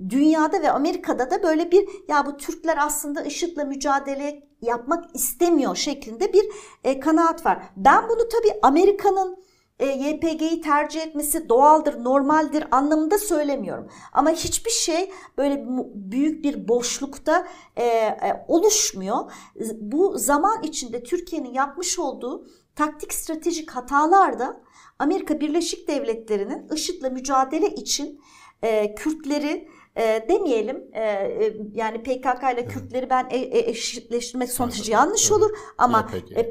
dünyada 0.10 0.62
ve 0.62 0.72
Amerika'da 0.72 1.32
da 1.32 1.44
böyle 1.44 1.72
bir 1.72 1.90
ya 2.08 2.26
bu 2.26 2.38
Türkler 2.38 2.78
aslında 2.82 3.22
IŞİD'le 3.22 3.68
mücadele 3.68 4.48
yapmak 4.62 5.16
istemiyor 5.16 5.76
şeklinde 5.76 6.34
bir 6.34 6.46
e, 6.84 7.00
kanaat 7.00 7.46
var. 7.46 7.64
Ben 7.78 8.10
bunu 8.10 8.30
tabii 8.30 8.60
Amerika'nın 8.62 9.43
e, 9.84 9.88
YPG'yi 9.88 10.62
tercih 10.62 11.02
etmesi 11.02 11.50
doğaldır, 11.50 12.04
normaldir 12.04 12.68
anlamında 12.72 13.18
söylemiyorum. 13.18 13.88
Ama 14.14 14.30
hiçbir 14.30 14.72
şey 14.72 15.12
böyle 15.38 15.66
büyük 15.94 16.44
bir 16.44 16.68
boşlukta 16.68 17.48
e, 17.76 17.84
e, 17.86 18.46
oluşmuyor. 18.48 19.32
Bu 19.80 20.18
zaman 20.18 20.64
içinde 20.64 21.04
Türkiye'nin 21.04 21.54
yapmış 21.54 22.00
olduğu 22.00 22.48
taktik 22.76 23.14
stratejik 23.14 23.72
hatalar 23.72 24.40
da 24.40 24.62
Amerika 25.00 25.40
Birleşik 25.40 25.88
Devletleri'nin 25.88 26.70
IŞİD'le 26.70 27.12
mücadele 27.12 27.68
için 27.68 28.22
e, 28.62 28.96
Kürtleri 28.96 29.68
e, 29.96 30.26
demeyelim 30.30 30.84
e, 30.94 31.02
e, 31.02 31.58
yani 31.74 32.04
PKK 32.04 32.54
ile 32.54 32.68
Kürtleri 32.68 33.10
ben 33.10 33.28
e, 33.30 33.38
e, 33.38 33.70
eşitleştirmek 33.70 34.52
sonucu 34.52 34.92
yanlış 34.92 35.32
olur 35.32 35.52
ama. 35.78 36.10
E, 36.36 36.42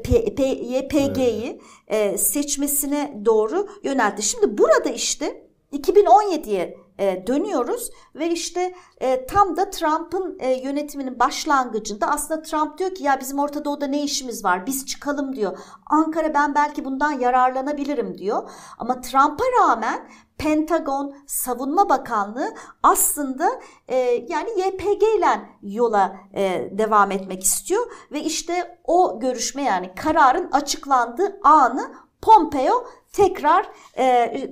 YPG'yi 0.45 1.61
e, 1.87 2.17
seçmesine 2.17 3.21
doğru 3.25 3.67
yöneltti. 3.83 4.23
Şimdi 4.23 4.57
burada 4.57 4.89
işte 4.89 5.47
2017'ye 5.73 6.77
e, 6.99 7.27
dönüyoruz 7.27 7.89
ve 8.15 8.31
işte 8.31 8.75
e, 9.01 9.25
tam 9.25 9.57
da 9.57 9.69
Trump'ın 9.69 10.37
e, 10.39 10.53
yönetiminin 10.53 11.19
başlangıcında 11.19 12.07
aslında 12.07 12.41
Trump 12.41 12.77
diyor 12.77 12.95
ki 12.95 13.03
ya 13.03 13.19
bizim 13.19 13.39
Orta 13.39 13.65
Doğu'da 13.65 13.87
ne 13.87 14.03
işimiz 14.03 14.43
var 14.43 14.67
biz 14.67 14.85
çıkalım 14.85 15.35
diyor. 15.35 15.57
Ankara 15.85 16.33
ben 16.33 16.55
belki 16.55 16.85
bundan 16.85 17.11
yararlanabilirim 17.11 18.17
diyor 18.17 18.49
ama 18.77 19.01
Trump'a 19.01 19.43
rağmen 19.61 20.09
Pentagon 20.37 21.15
Savunma 21.27 21.89
Bakanlığı 21.89 22.53
aslında 22.83 23.49
e, 23.87 23.97
yani 24.29 24.49
YPG 24.49 25.03
ile 25.17 25.41
yola 25.61 26.15
e, 26.35 26.69
devam 26.71 27.11
etmek 27.11 27.43
istiyor 27.43 27.85
ve 28.11 28.21
işte 28.21 28.79
o 28.83 29.19
görüşme 29.19 29.63
yani 29.63 29.95
kararın 29.95 30.51
açıklandığı 30.51 31.39
anı 31.43 31.93
Pompeo 32.21 32.87
tekrar 33.13 33.65
e, 33.97 34.05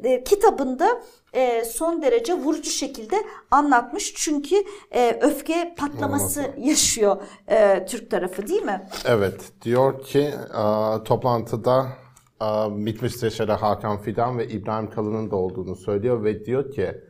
e, 0.03 0.23
kitabında 0.23 1.01
e, 1.33 1.65
son 1.65 2.01
derece 2.01 2.33
vurucu 2.33 2.69
şekilde 2.69 3.15
anlatmış. 3.51 4.13
Çünkü 4.15 4.55
e, 4.91 5.19
öfke 5.21 5.75
patlaması 5.77 6.39
Olmaz. 6.41 6.53
yaşıyor 6.57 7.21
e, 7.47 7.85
Türk 7.85 8.11
tarafı 8.11 8.47
değil 8.47 8.63
mi? 8.63 8.88
Evet. 9.05 9.41
Diyor 9.61 10.03
ki 10.03 10.33
e, 10.50 11.03
toplantıda 11.03 11.88
e, 12.41 12.69
MİT 12.69 13.01
Müsteşarı 13.01 13.51
Hakan 13.51 13.98
Fidan 14.01 14.38
ve 14.38 14.48
İbrahim 14.48 14.89
Kalın'ın 14.89 15.31
da 15.31 15.36
olduğunu 15.36 15.75
söylüyor 15.75 16.24
ve 16.24 16.45
diyor 16.45 16.71
ki 16.71 17.01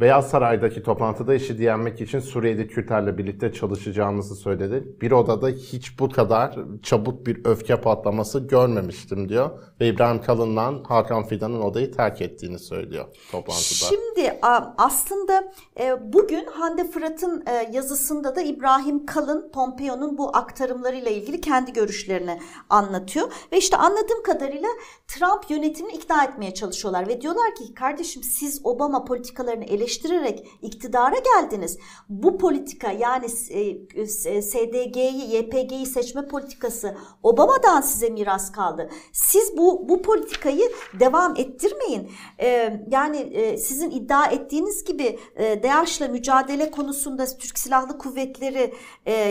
Beyaz 0.00 0.30
Saray'daki 0.30 0.82
toplantıda 0.82 1.34
işi 1.34 1.62
yenmek 1.62 2.00
için 2.00 2.20
Suriye'de 2.20 2.66
Kürtlerle 2.66 3.18
birlikte 3.18 3.52
çalışacağımızı 3.52 4.34
söyledi. 4.34 4.96
Bir 5.00 5.12
odada 5.12 5.48
hiç 5.48 5.98
bu 5.98 6.08
kadar 6.08 6.58
çabuk 6.82 7.26
bir 7.26 7.44
öfke 7.44 7.80
patlaması 7.80 8.40
görmemiştim 8.40 9.28
diyor. 9.28 9.50
Ve 9.80 9.88
İbrahim 9.88 10.22
Kalın'la 10.22 10.74
Hakan 10.88 11.26
Fidan'ın 11.26 11.60
odayı 11.60 11.92
terk 11.92 12.22
ettiğini 12.22 12.58
söylüyor 12.58 13.04
toplantıda. 13.32 13.84
Şimdi 13.88 14.38
aslında 14.78 15.52
e, 15.80 16.12
bugün 16.12 16.44
Hande 16.44 16.90
Fırat'ın 16.90 17.44
e, 17.46 17.70
yazısında 17.72 18.36
da 18.36 18.42
İbrahim 18.42 19.06
Kalın 19.06 19.50
Pompeo'nun 19.52 20.18
bu 20.18 20.36
aktarımlarıyla 20.36 21.10
ilgili 21.10 21.40
kendi 21.40 21.72
görüşlerini 21.72 22.40
anlatıyor. 22.70 23.32
Ve 23.52 23.58
işte 23.58 23.76
anladığım 23.76 24.22
kadarıyla 24.22 24.68
Trump 25.08 25.50
yönetimini 25.50 25.92
ikna 25.92 26.24
etmeye 26.24 26.54
çalışıyorlar. 26.54 27.08
Ve 27.08 27.20
diyorlar 27.20 27.54
ki 27.54 27.74
kardeşim 27.74 28.22
siz 28.22 28.60
Obama 28.64 29.04
politikalarını 29.04 29.64
eleştiriyorsunuz 29.64 29.89
eleştirerek 29.90 30.46
iktidara 30.62 31.16
geldiniz. 31.18 31.78
Bu 32.08 32.38
politika 32.38 32.92
yani 32.92 33.26
e, 33.50 34.06
SDG'yi, 34.42 35.34
YPG'yi 35.34 35.86
seçme 35.86 36.28
politikası 36.28 36.96
Obama'dan 37.22 37.80
size 37.80 38.10
miras 38.10 38.52
kaldı. 38.52 38.90
Siz 39.12 39.56
bu 39.56 39.88
bu 39.88 40.02
politikayı 40.02 40.70
devam 41.00 41.36
ettirmeyin. 41.36 42.10
Ee, 42.40 42.80
yani 42.90 43.16
e, 43.16 43.56
sizin 43.56 43.90
iddia 43.90 44.26
ettiğiniz 44.26 44.84
gibi 44.84 45.18
e, 45.36 45.62
DAEŞ'la 45.62 46.08
mücadele 46.08 46.70
konusunda 46.70 47.26
Türk 47.38 47.58
Silahlı 47.58 47.98
Kuvvetleri 47.98 48.74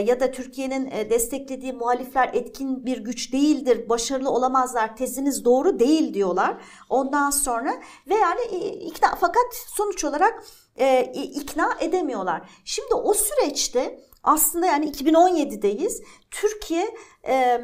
ya 0.06 0.20
da 0.20 0.32
Türkiye'nin 0.32 0.92
desteklediği 1.10 1.74
muhalifler 1.74 2.30
etkin 2.34 2.86
bir 2.86 2.98
güç 2.98 3.34
değildir, 3.34 3.90
başarılı 3.90 4.32
olamazlar 4.32 4.96
teziniz 4.96 5.46
doğru 5.46 5.80
değil 5.80 6.14
diyorlar. 6.14 6.58
Ondan 6.90 7.30
sonra 7.30 7.74
ve 8.10 8.16
yani 8.16 8.42
ikna 8.72 9.16
fakat 9.22 9.46
sonuç 9.68 10.06
olarak 10.06 10.44
e, 10.80 11.12
ikna 11.14 11.70
edemiyorlar. 11.80 12.50
Şimdi 12.66 12.94
o 12.94 13.14
süreçte 13.14 14.10
aslında 14.24 14.66
yani 14.66 14.92
2017'deyiz. 14.92 16.04
Türkiye 16.32 16.96
e, 17.28 17.62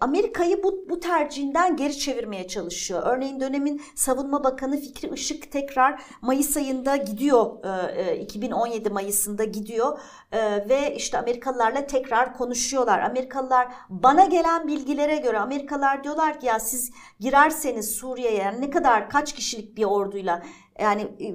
Amerika'yı 0.00 0.62
bu, 0.62 0.86
bu 0.90 1.00
tercihinden 1.00 1.76
geri 1.76 1.98
çevirmeye 1.98 2.48
çalışıyor. 2.48 3.02
Örneğin 3.04 3.40
dönemin 3.40 3.82
Savunma 3.94 4.44
Bakanı 4.44 4.76
Fikri 4.76 5.14
Işık 5.14 5.52
tekrar 5.52 6.02
Mayıs 6.22 6.56
ayında 6.56 6.96
gidiyor. 6.96 7.64
E, 7.96 8.16
2017 8.20 8.90
Mayıs'ında 8.90 9.44
gidiyor 9.44 9.98
e, 10.32 10.68
ve 10.68 10.94
işte 10.96 11.18
Amerikalılarla 11.18 11.86
tekrar 11.86 12.36
konuşuyorlar. 12.36 12.98
Amerikalılar 12.98 13.68
bana 13.88 14.24
gelen 14.24 14.68
bilgilere 14.68 15.16
göre 15.16 15.38
Amerikalılar 15.38 16.04
diyorlar 16.04 16.40
ki 16.40 16.46
ya 16.46 16.60
siz 16.60 16.90
girerseniz 17.20 17.90
Suriye'ye 17.90 18.38
yani 18.38 18.60
ne 18.60 18.70
kadar 18.70 19.10
kaç 19.10 19.32
kişilik 19.32 19.76
bir 19.76 19.84
orduyla 19.84 20.42
yani 20.80 21.02
e, 21.02 21.28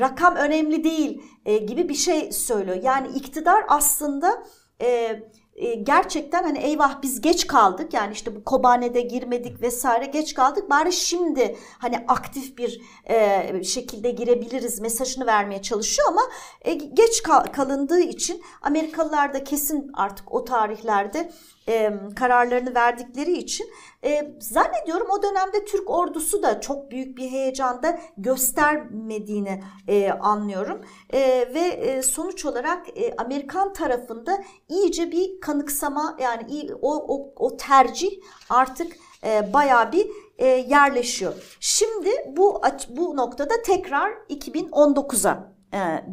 rakam 0.00 0.36
önemli 0.36 0.84
değil 0.84 1.22
e, 1.44 1.58
gibi 1.58 1.88
bir 1.88 1.94
şey 1.94 2.32
söylüyor. 2.32 2.82
Yani 2.82 3.08
iktidar 3.08 3.64
aslında 3.68 4.42
e, 4.80 5.20
e, 5.58 5.74
gerçekten 5.74 6.42
hani 6.42 6.58
eyvah 6.58 7.02
biz 7.02 7.20
geç 7.20 7.46
kaldık 7.46 7.94
yani 7.94 8.12
işte 8.12 8.36
bu 8.36 8.44
Kobane'de 8.44 9.00
girmedik 9.00 9.62
vesaire 9.62 10.06
geç 10.06 10.34
kaldık 10.34 10.70
bari 10.70 10.92
şimdi 10.92 11.56
hani 11.78 12.04
aktif 12.08 12.58
bir 12.58 12.80
e, 13.04 13.64
şekilde 13.64 14.10
girebiliriz 14.10 14.80
mesajını 14.80 15.26
vermeye 15.26 15.62
çalışıyor 15.62 16.08
ama 16.08 16.22
e, 16.62 16.74
geç 16.74 17.22
kal 17.22 17.44
kalındığı 17.44 18.00
için 18.00 18.42
Amerikalılar 18.62 19.34
da 19.34 19.44
kesin 19.44 19.90
artık 19.94 20.32
o 20.32 20.44
tarihlerde 20.44 21.30
e, 21.68 21.92
kararlarını 22.16 22.74
verdikleri 22.74 23.32
için 23.32 23.66
e, 24.04 24.34
zannediyorum 24.40 25.06
o 25.10 25.22
dönemde 25.22 25.64
Türk 25.64 25.90
ordusu 25.90 26.42
da 26.42 26.60
çok 26.60 26.90
büyük 26.90 27.18
bir 27.18 27.30
heyecanda 27.30 27.98
göstermediğini 28.16 29.62
e, 29.88 30.10
anlıyorum 30.10 30.80
e, 31.12 31.20
ve 31.54 31.60
e, 31.60 32.02
sonuç 32.02 32.44
olarak 32.44 32.98
e, 32.98 33.14
Amerikan 33.16 33.72
tarafında 33.72 34.38
iyice 34.68 35.12
bir 35.12 35.40
kanıksama 35.40 36.16
yani 36.20 36.70
o, 36.82 37.16
o, 37.16 37.32
o 37.36 37.56
tercih 37.56 38.10
artık 38.50 38.96
e, 39.24 39.52
bayağı 39.52 39.92
bir 39.92 40.06
e, 40.38 40.46
yerleşiyor. 40.46 41.56
Şimdi 41.60 42.10
bu 42.36 42.62
bu 42.88 43.16
noktada 43.16 43.62
tekrar 43.62 44.12
2019'a 44.30 45.32
e, 45.32 45.57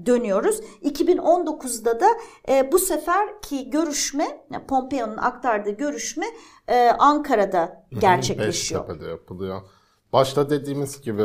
dönüyoruz. 0.05 0.59
2019'da 0.83 1.99
da 1.99 2.07
e, 2.49 2.71
bu 2.71 2.79
seferki 2.79 3.69
görüşme 3.69 4.45
Pompeo'nun 4.67 5.17
aktardığı 5.17 5.71
görüşme 5.71 6.25
e, 6.67 6.89
Ankara'da 6.99 7.85
gerçekleşiyor. 7.99 8.81
Beştepe'de 8.81 9.09
yapılıyor. 9.09 9.61
Başta 10.13 10.49
dediğimiz 10.49 11.01
gibi 11.01 11.23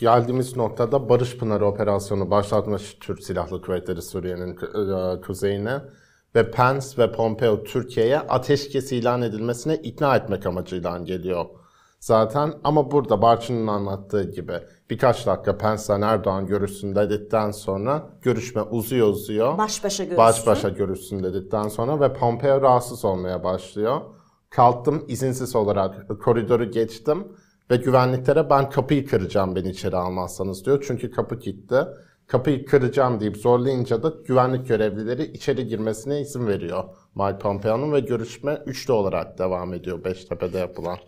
geldiğimiz 0.00 0.56
noktada 0.56 1.08
Barış 1.08 1.36
Pınarı 1.36 1.66
operasyonu 1.66 2.30
başlatmış 2.30 2.96
Türk 3.00 3.22
Silahlı 3.22 3.62
Kuvvetleri 3.62 4.02
Suriye'nin 4.02 4.56
e, 4.56 5.20
kuzeyine 5.20 5.80
ve 6.34 6.50
Pence 6.50 6.86
ve 6.98 7.12
Pompeo 7.12 7.64
Türkiye'ye 7.64 8.18
ateşkes 8.18 8.92
ilan 8.92 9.22
edilmesine 9.22 9.76
ikna 9.76 10.16
etmek 10.16 10.46
amacıyla 10.46 10.98
geliyor 10.98 11.46
zaten. 12.00 12.54
Ama 12.64 12.90
burada 12.90 13.22
Barçın'ın 13.22 13.66
anlattığı 13.66 14.30
gibi 14.30 14.52
birkaç 14.90 15.26
dakika 15.26 15.58
Pence 15.58 15.92
Erdoğan 15.92 16.46
görüşsün 16.46 16.94
dedikten 16.94 17.50
sonra 17.50 18.06
görüşme 18.22 18.62
uzuyor 18.62 19.08
uzuyor. 19.08 19.58
Baş 19.58 19.84
başa 19.84 20.04
görüşsün. 20.04 20.24
Baş 20.24 20.46
başa 20.46 20.68
görüşsün 20.68 21.22
dedikten 21.22 21.68
sonra 21.68 22.00
ve 22.00 22.12
Pompeo 22.12 22.62
rahatsız 22.62 23.04
olmaya 23.04 23.44
başlıyor. 23.44 24.00
Kalktım 24.50 25.04
izinsiz 25.08 25.56
olarak 25.56 26.22
koridoru 26.24 26.70
geçtim 26.70 27.28
ve 27.70 27.76
güvenliklere 27.76 28.50
ben 28.50 28.70
kapıyı 28.70 29.06
kıracağım 29.06 29.56
beni 29.56 29.68
içeri 29.68 29.96
almazsanız 29.96 30.64
diyor. 30.64 30.84
Çünkü 30.86 31.10
kapı 31.10 31.38
kilitli. 31.38 31.76
Kapıyı 32.26 32.66
kıracağım 32.66 33.20
deyip 33.20 33.36
zorlayınca 33.36 34.02
da 34.02 34.12
güvenlik 34.26 34.68
görevlileri 34.68 35.24
içeri 35.24 35.66
girmesine 35.66 36.20
izin 36.20 36.46
veriyor 36.46 36.84
Mike 37.14 37.38
Pompeo'nun 37.38 37.92
ve 37.92 38.00
görüşme 38.00 38.62
üçlü 38.66 38.92
olarak 38.92 39.38
devam 39.38 39.74
ediyor 39.74 40.04
Beştepe'de 40.04 40.58
yapılan. 40.58 40.98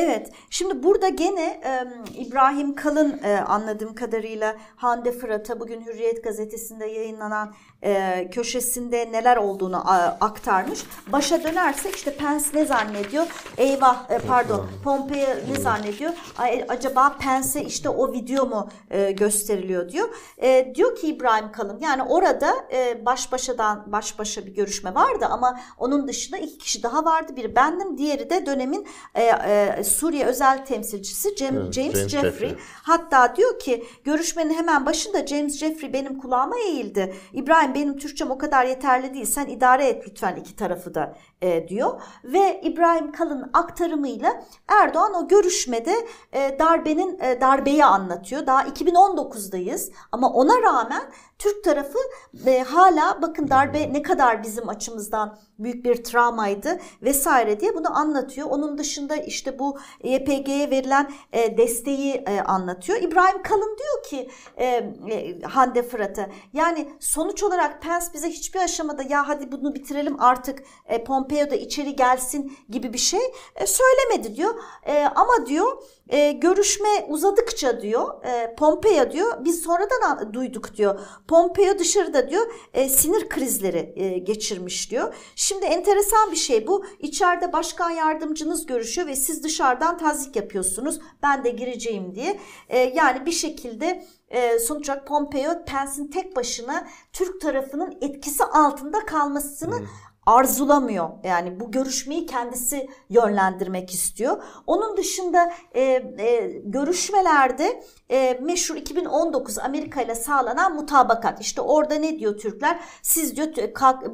Evet, 0.00 0.30
şimdi 0.50 0.82
burada 0.82 1.08
gene 1.08 1.60
e, 1.64 1.84
İbrahim 2.14 2.74
Kalın 2.74 3.20
e, 3.22 3.40
anladığım 3.40 3.94
kadarıyla 3.94 4.56
Hande 4.76 5.12
Fırat'a 5.12 5.60
bugün 5.60 5.86
Hürriyet 5.86 6.24
gazetesinde 6.24 6.86
yayınlanan 6.86 7.54
e, 7.82 8.28
köşesinde 8.30 9.12
neler 9.12 9.36
olduğunu 9.36 9.90
a, 9.90 10.16
aktarmış. 10.20 10.80
Başa 11.06 11.44
dönersek 11.44 11.96
işte 11.96 12.16
Pence 12.16 12.44
ne 12.54 12.64
zannediyor? 12.64 13.26
Eyvah 13.56 14.10
e, 14.10 14.18
pardon 14.18 14.66
Pompeo 14.84 15.36
ne 15.52 15.60
zannediyor? 15.60 16.10
A, 16.38 16.44
acaba 16.68 17.16
Pence'e 17.20 17.62
işte 17.64 17.88
o 17.88 18.12
video 18.12 18.46
mu 18.46 18.68
e, 18.90 19.10
gösteriliyor 19.10 19.88
diyor. 19.88 20.08
E, 20.42 20.72
diyor 20.74 20.96
ki 20.96 21.06
İbrahim 21.06 21.52
Kalın 21.52 21.78
yani 21.80 22.02
orada 22.02 22.54
e, 22.72 23.06
baş 23.06 23.32
başadan 23.32 23.84
baş 23.92 24.18
başa 24.18 24.46
bir 24.46 24.54
görüşme 24.54 24.94
vardı 24.94 25.26
ama 25.30 25.60
onun 25.78 26.08
dışında 26.08 26.38
iki 26.38 26.58
kişi 26.58 26.82
daha 26.82 27.04
vardı. 27.04 27.36
Biri 27.36 27.56
bendim, 27.56 27.98
diğeri 27.98 28.30
de 28.30 28.46
dönemin 28.46 28.86
e, 29.14 29.22
e, 29.22 29.84
Suriye 29.84 30.26
özel 30.26 30.66
temsilcisi 30.66 31.36
James, 31.36 31.62
evet, 31.62 31.72
James, 31.72 31.94
James 31.94 32.08
Jeffrey. 32.08 32.30
Jeffrey. 32.30 32.54
Hatta 32.82 33.36
diyor 33.36 33.58
ki 33.58 33.84
görüşmenin 34.04 34.54
hemen 34.54 34.86
başında 34.86 35.26
James 35.26 35.58
Jeffrey 35.58 35.92
benim 35.92 36.18
kulağıma 36.18 36.58
eğildi. 36.58 37.14
İbrahim 37.32 37.67
benim 37.74 37.96
Türkçem 37.98 38.30
o 38.30 38.38
kadar 38.38 38.64
yeterli 38.64 39.14
değil. 39.14 39.24
Sen 39.24 39.46
idare 39.46 39.88
et 39.88 40.04
lütfen 40.08 40.36
iki 40.36 40.56
tarafı 40.56 40.94
da 40.94 41.14
e, 41.42 41.68
diyor. 41.68 42.00
Ve 42.24 42.60
İbrahim 42.60 43.12
Kalın 43.12 43.50
aktarımıyla 43.52 44.42
Erdoğan 44.68 45.14
o 45.14 45.28
görüşmede 45.28 45.94
e, 46.32 46.58
darbenin 46.58 47.18
e, 47.20 47.40
darbeyi 47.40 47.84
anlatıyor. 47.84 48.46
Daha 48.46 48.62
2019'dayız 48.62 49.92
ama 50.12 50.32
ona 50.32 50.62
rağmen 50.62 51.02
Türk 51.38 51.64
tarafı 51.64 51.98
e, 52.46 52.62
hala 52.62 53.22
bakın 53.22 53.48
darbe 53.48 53.92
ne 53.92 54.02
kadar 54.02 54.42
bizim 54.42 54.68
açımızdan 54.68 55.38
büyük 55.58 55.84
bir 55.84 56.04
travmaydı 56.04 56.78
vesaire 57.02 57.60
diye 57.60 57.74
bunu 57.74 57.96
anlatıyor. 57.98 58.48
Onun 58.50 58.78
dışında 58.78 59.16
işte 59.16 59.58
bu 59.58 59.78
YPG'ye 60.02 60.70
verilen 60.70 61.10
e, 61.32 61.56
desteği 61.56 62.14
e, 62.14 62.40
anlatıyor. 62.40 63.02
İbrahim 63.02 63.42
Kalın 63.42 63.76
diyor 63.78 64.02
ki 64.04 64.30
e, 64.56 64.66
e, 65.10 65.40
Hande 65.42 65.82
Fırat'a 65.82 66.28
yani 66.52 66.88
sonuç 67.00 67.42
olarak 67.42 67.57
Pence 67.80 68.06
bize 68.14 68.28
hiçbir 68.28 68.60
aşamada 68.60 69.02
ya 69.02 69.28
hadi 69.28 69.52
bunu 69.52 69.74
bitirelim 69.74 70.20
artık 70.20 70.62
e, 70.86 71.04
Pompeo 71.04 71.50
da 71.50 71.54
içeri 71.54 71.96
gelsin 71.96 72.58
gibi 72.68 72.92
bir 72.92 72.98
şey 72.98 73.20
e, 73.56 73.66
söylemedi 73.66 74.36
diyor. 74.36 74.54
E, 74.86 75.02
ama 75.02 75.46
diyor 75.46 75.82
e, 76.08 76.32
görüşme 76.32 76.88
uzadıkça 77.08 77.80
diyor 77.80 78.24
e, 78.24 78.54
Pompeo 78.54 79.10
diyor 79.10 79.44
biz 79.44 79.62
sonradan 79.62 80.32
duyduk 80.32 80.76
diyor. 80.76 81.00
Pompeo 81.28 81.78
dışarıda 81.78 82.30
diyor 82.30 82.52
e, 82.74 82.88
sinir 82.88 83.28
krizleri 83.28 83.92
e, 83.96 84.18
geçirmiş 84.18 84.90
diyor. 84.90 85.14
Şimdi 85.36 85.66
enteresan 85.66 86.30
bir 86.30 86.36
şey 86.36 86.66
bu. 86.66 86.84
İçeride 86.98 87.52
başkan 87.52 87.90
yardımcınız 87.90 88.66
görüşüyor 88.66 89.06
ve 89.06 89.16
siz 89.16 89.44
dışarıdan 89.44 89.98
tazik 89.98 90.36
yapıyorsunuz. 90.36 91.00
Ben 91.22 91.44
de 91.44 91.50
gireceğim 91.50 92.14
diye. 92.14 92.40
E, 92.68 92.78
yani 92.78 93.26
bir 93.26 93.32
şekilde 93.32 94.04
e, 94.30 94.58
sonuç 94.58 94.88
olarak 94.88 95.06
Pompeo 95.06 95.64
Pence'in 95.64 96.06
tek 96.06 96.36
başına 96.36 96.88
Türk 97.12 97.40
tarafının 97.40 97.98
etkisi 98.00 98.44
altında 98.44 99.06
kalmasını 99.06 99.78
hmm 99.78 99.86
arzulamıyor. 100.28 101.08
Yani 101.24 101.60
bu 101.60 101.70
görüşmeyi 101.70 102.26
kendisi 102.26 102.88
yönlendirmek 103.10 103.90
istiyor. 103.90 104.42
Onun 104.66 104.96
dışında 104.96 105.52
e, 105.74 105.82
e, 105.82 106.60
görüşmelerde 106.64 107.82
e, 108.10 108.38
meşhur 108.42 108.76
2019 108.76 109.58
Amerika 109.58 110.02
ile 110.02 110.14
sağlanan 110.14 110.74
mutabakat. 110.74 111.40
İşte 111.40 111.60
orada 111.60 111.94
ne 111.94 112.18
diyor 112.18 112.38
Türkler? 112.38 112.80
Siz 113.02 113.36
diyor 113.36 113.48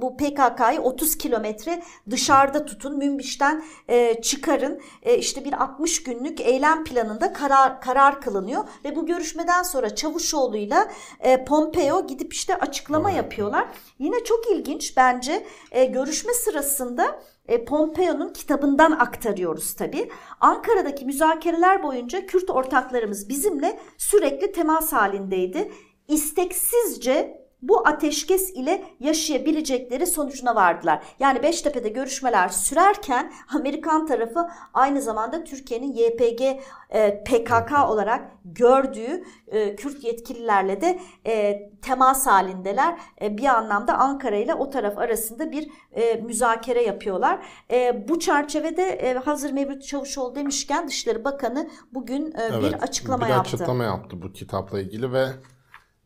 bu 0.03 0.16
PKK'yı 0.16 0.81
30 0.81 1.18
kilometre 1.18 1.83
dışarıda 2.11 2.64
tutun, 2.64 2.98
Münbiş'ten 2.98 3.64
e, 3.88 4.20
çıkarın. 4.22 4.81
E, 5.03 5.18
işte 5.18 5.44
bir 5.44 5.53
60 5.62 6.03
günlük 6.03 6.40
eylem 6.40 6.85
planında 6.85 7.33
karar 7.33 7.81
karar 7.81 8.20
kılınıyor 8.20 8.64
ve 8.85 8.96
bu 8.96 9.07
görüşmeden 9.07 9.62
sonra 9.62 9.94
Çavuşoğlu'yla 9.94 10.88
e, 11.20 11.44
Pompeo 11.44 12.07
gidip 12.07 12.33
işte 12.33 12.59
açıklama 12.59 13.11
yapıyorlar. 13.11 13.68
Yine 13.98 14.24
çok 14.24 14.50
ilginç 14.50 14.96
bence 14.96 15.46
e, 15.70 15.85
görüşme 16.04 16.34
sırasında 16.34 17.20
e, 17.48 17.64
Pompeo'nun 17.64 18.32
kitabından 18.32 18.92
aktarıyoruz 18.92 19.74
tabi. 19.74 20.10
Ankara'daki 20.40 21.04
müzakereler 21.04 21.82
boyunca 21.82 22.26
Kürt 22.26 22.50
ortaklarımız 22.50 23.28
bizimle 23.28 23.80
sürekli 23.98 24.52
temas 24.52 24.92
halindeydi. 24.92 25.72
İsteksizce 26.08 27.43
bu 27.68 27.88
ateşkes 27.88 28.50
ile 28.50 28.85
yaşayabilecekleri 29.00 30.07
sonucuna 30.07 30.55
vardılar. 30.55 31.03
Yani 31.18 31.42
Beştepe'de 31.42 31.88
görüşmeler 31.88 32.48
sürerken 32.48 33.33
Amerikan 33.55 34.07
tarafı 34.07 34.48
aynı 34.74 35.03
zamanda 35.03 35.44
Türkiye'nin 35.44 35.92
YPG 35.92 36.42
e, 36.90 37.24
PKK 37.24 37.88
olarak 37.88 38.33
gördüğü 38.44 39.24
e, 39.48 39.77
Kürt 39.77 40.05
yetkililerle 40.05 40.81
de 40.81 41.00
e, 41.27 41.62
temas 41.83 42.27
halindeler. 42.27 42.98
E, 43.22 43.38
bir 43.38 43.46
anlamda 43.46 43.98
Ankara 43.98 44.37
ile 44.37 44.55
o 44.55 44.70
taraf 44.70 44.98
arasında 44.98 45.53
bir 45.53 45.68
e, 45.92 46.14
müzakere 46.14 46.83
yapıyorlar. 46.83 47.46
E, 47.70 48.09
bu 48.09 48.20
çerçevede 48.20 48.88
e, 48.88 49.14
hazır 49.14 49.53
Mevlüt 49.53 49.87
Çavuşoğlu 49.87 50.35
demişken 50.35 50.88
Dışişleri 50.88 51.24
Bakanı 51.24 51.70
bugün 51.94 52.27
e, 52.27 52.35
evet, 52.38 52.62
bir 52.62 52.83
açıklama 52.83 53.24
bir 53.24 53.31
yaptı. 53.31 53.53
Bir 53.53 53.55
açıklama 53.55 53.85
yaptı 53.85 54.22
bu 54.22 54.33
kitapla 54.33 54.81
ilgili 54.81 55.12
ve 55.12 55.27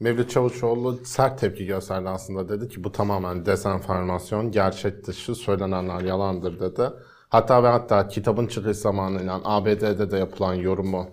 Mevlüt 0.00 0.30
Çavuşoğlu 0.30 0.98
sert 1.04 1.40
tepki 1.40 1.66
gösterdi 1.66 2.08
aslında 2.08 2.48
dedi 2.48 2.68
ki 2.68 2.84
bu 2.84 2.92
tamamen 2.92 3.46
dezenformasyon, 3.46 4.50
gerçek 4.50 5.06
dışı 5.06 5.34
söylenenler 5.34 6.00
yalandır 6.00 6.60
dedi. 6.60 6.90
Hatta 7.28 7.62
ve 7.62 7.68
hatta 7.68 8.08
kitabın 8.08 8.46
çıkış 8.46 8.76
zamanıyla 8.76 9.40
ABD'de 9.44 10.10
de 10.10 10.16
yapılan 10.18 10.54
yorumu 10.54 11.06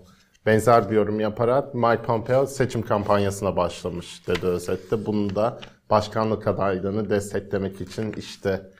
benzer 0.46 0.90
bir 0.90 0.96
yorum 0.96 1.20
yaparak 1.20 1.74
Mike 1.74 2.02
Pompeo 2.02 2.46
seçim 2.46 2.82
kampanyasına 2.82 3.56
başlamış 3.56 4.28
dedi 4.28 4.46
özette. 4.46 5.06
Bunu 5.06 5.34
da 5.34 5.58
başkanlık 5.90 6.46
adaylığını 6.46 7.10
desteklemek 7.10 7.80
için 7.80 8.12
işte 8.12 8.70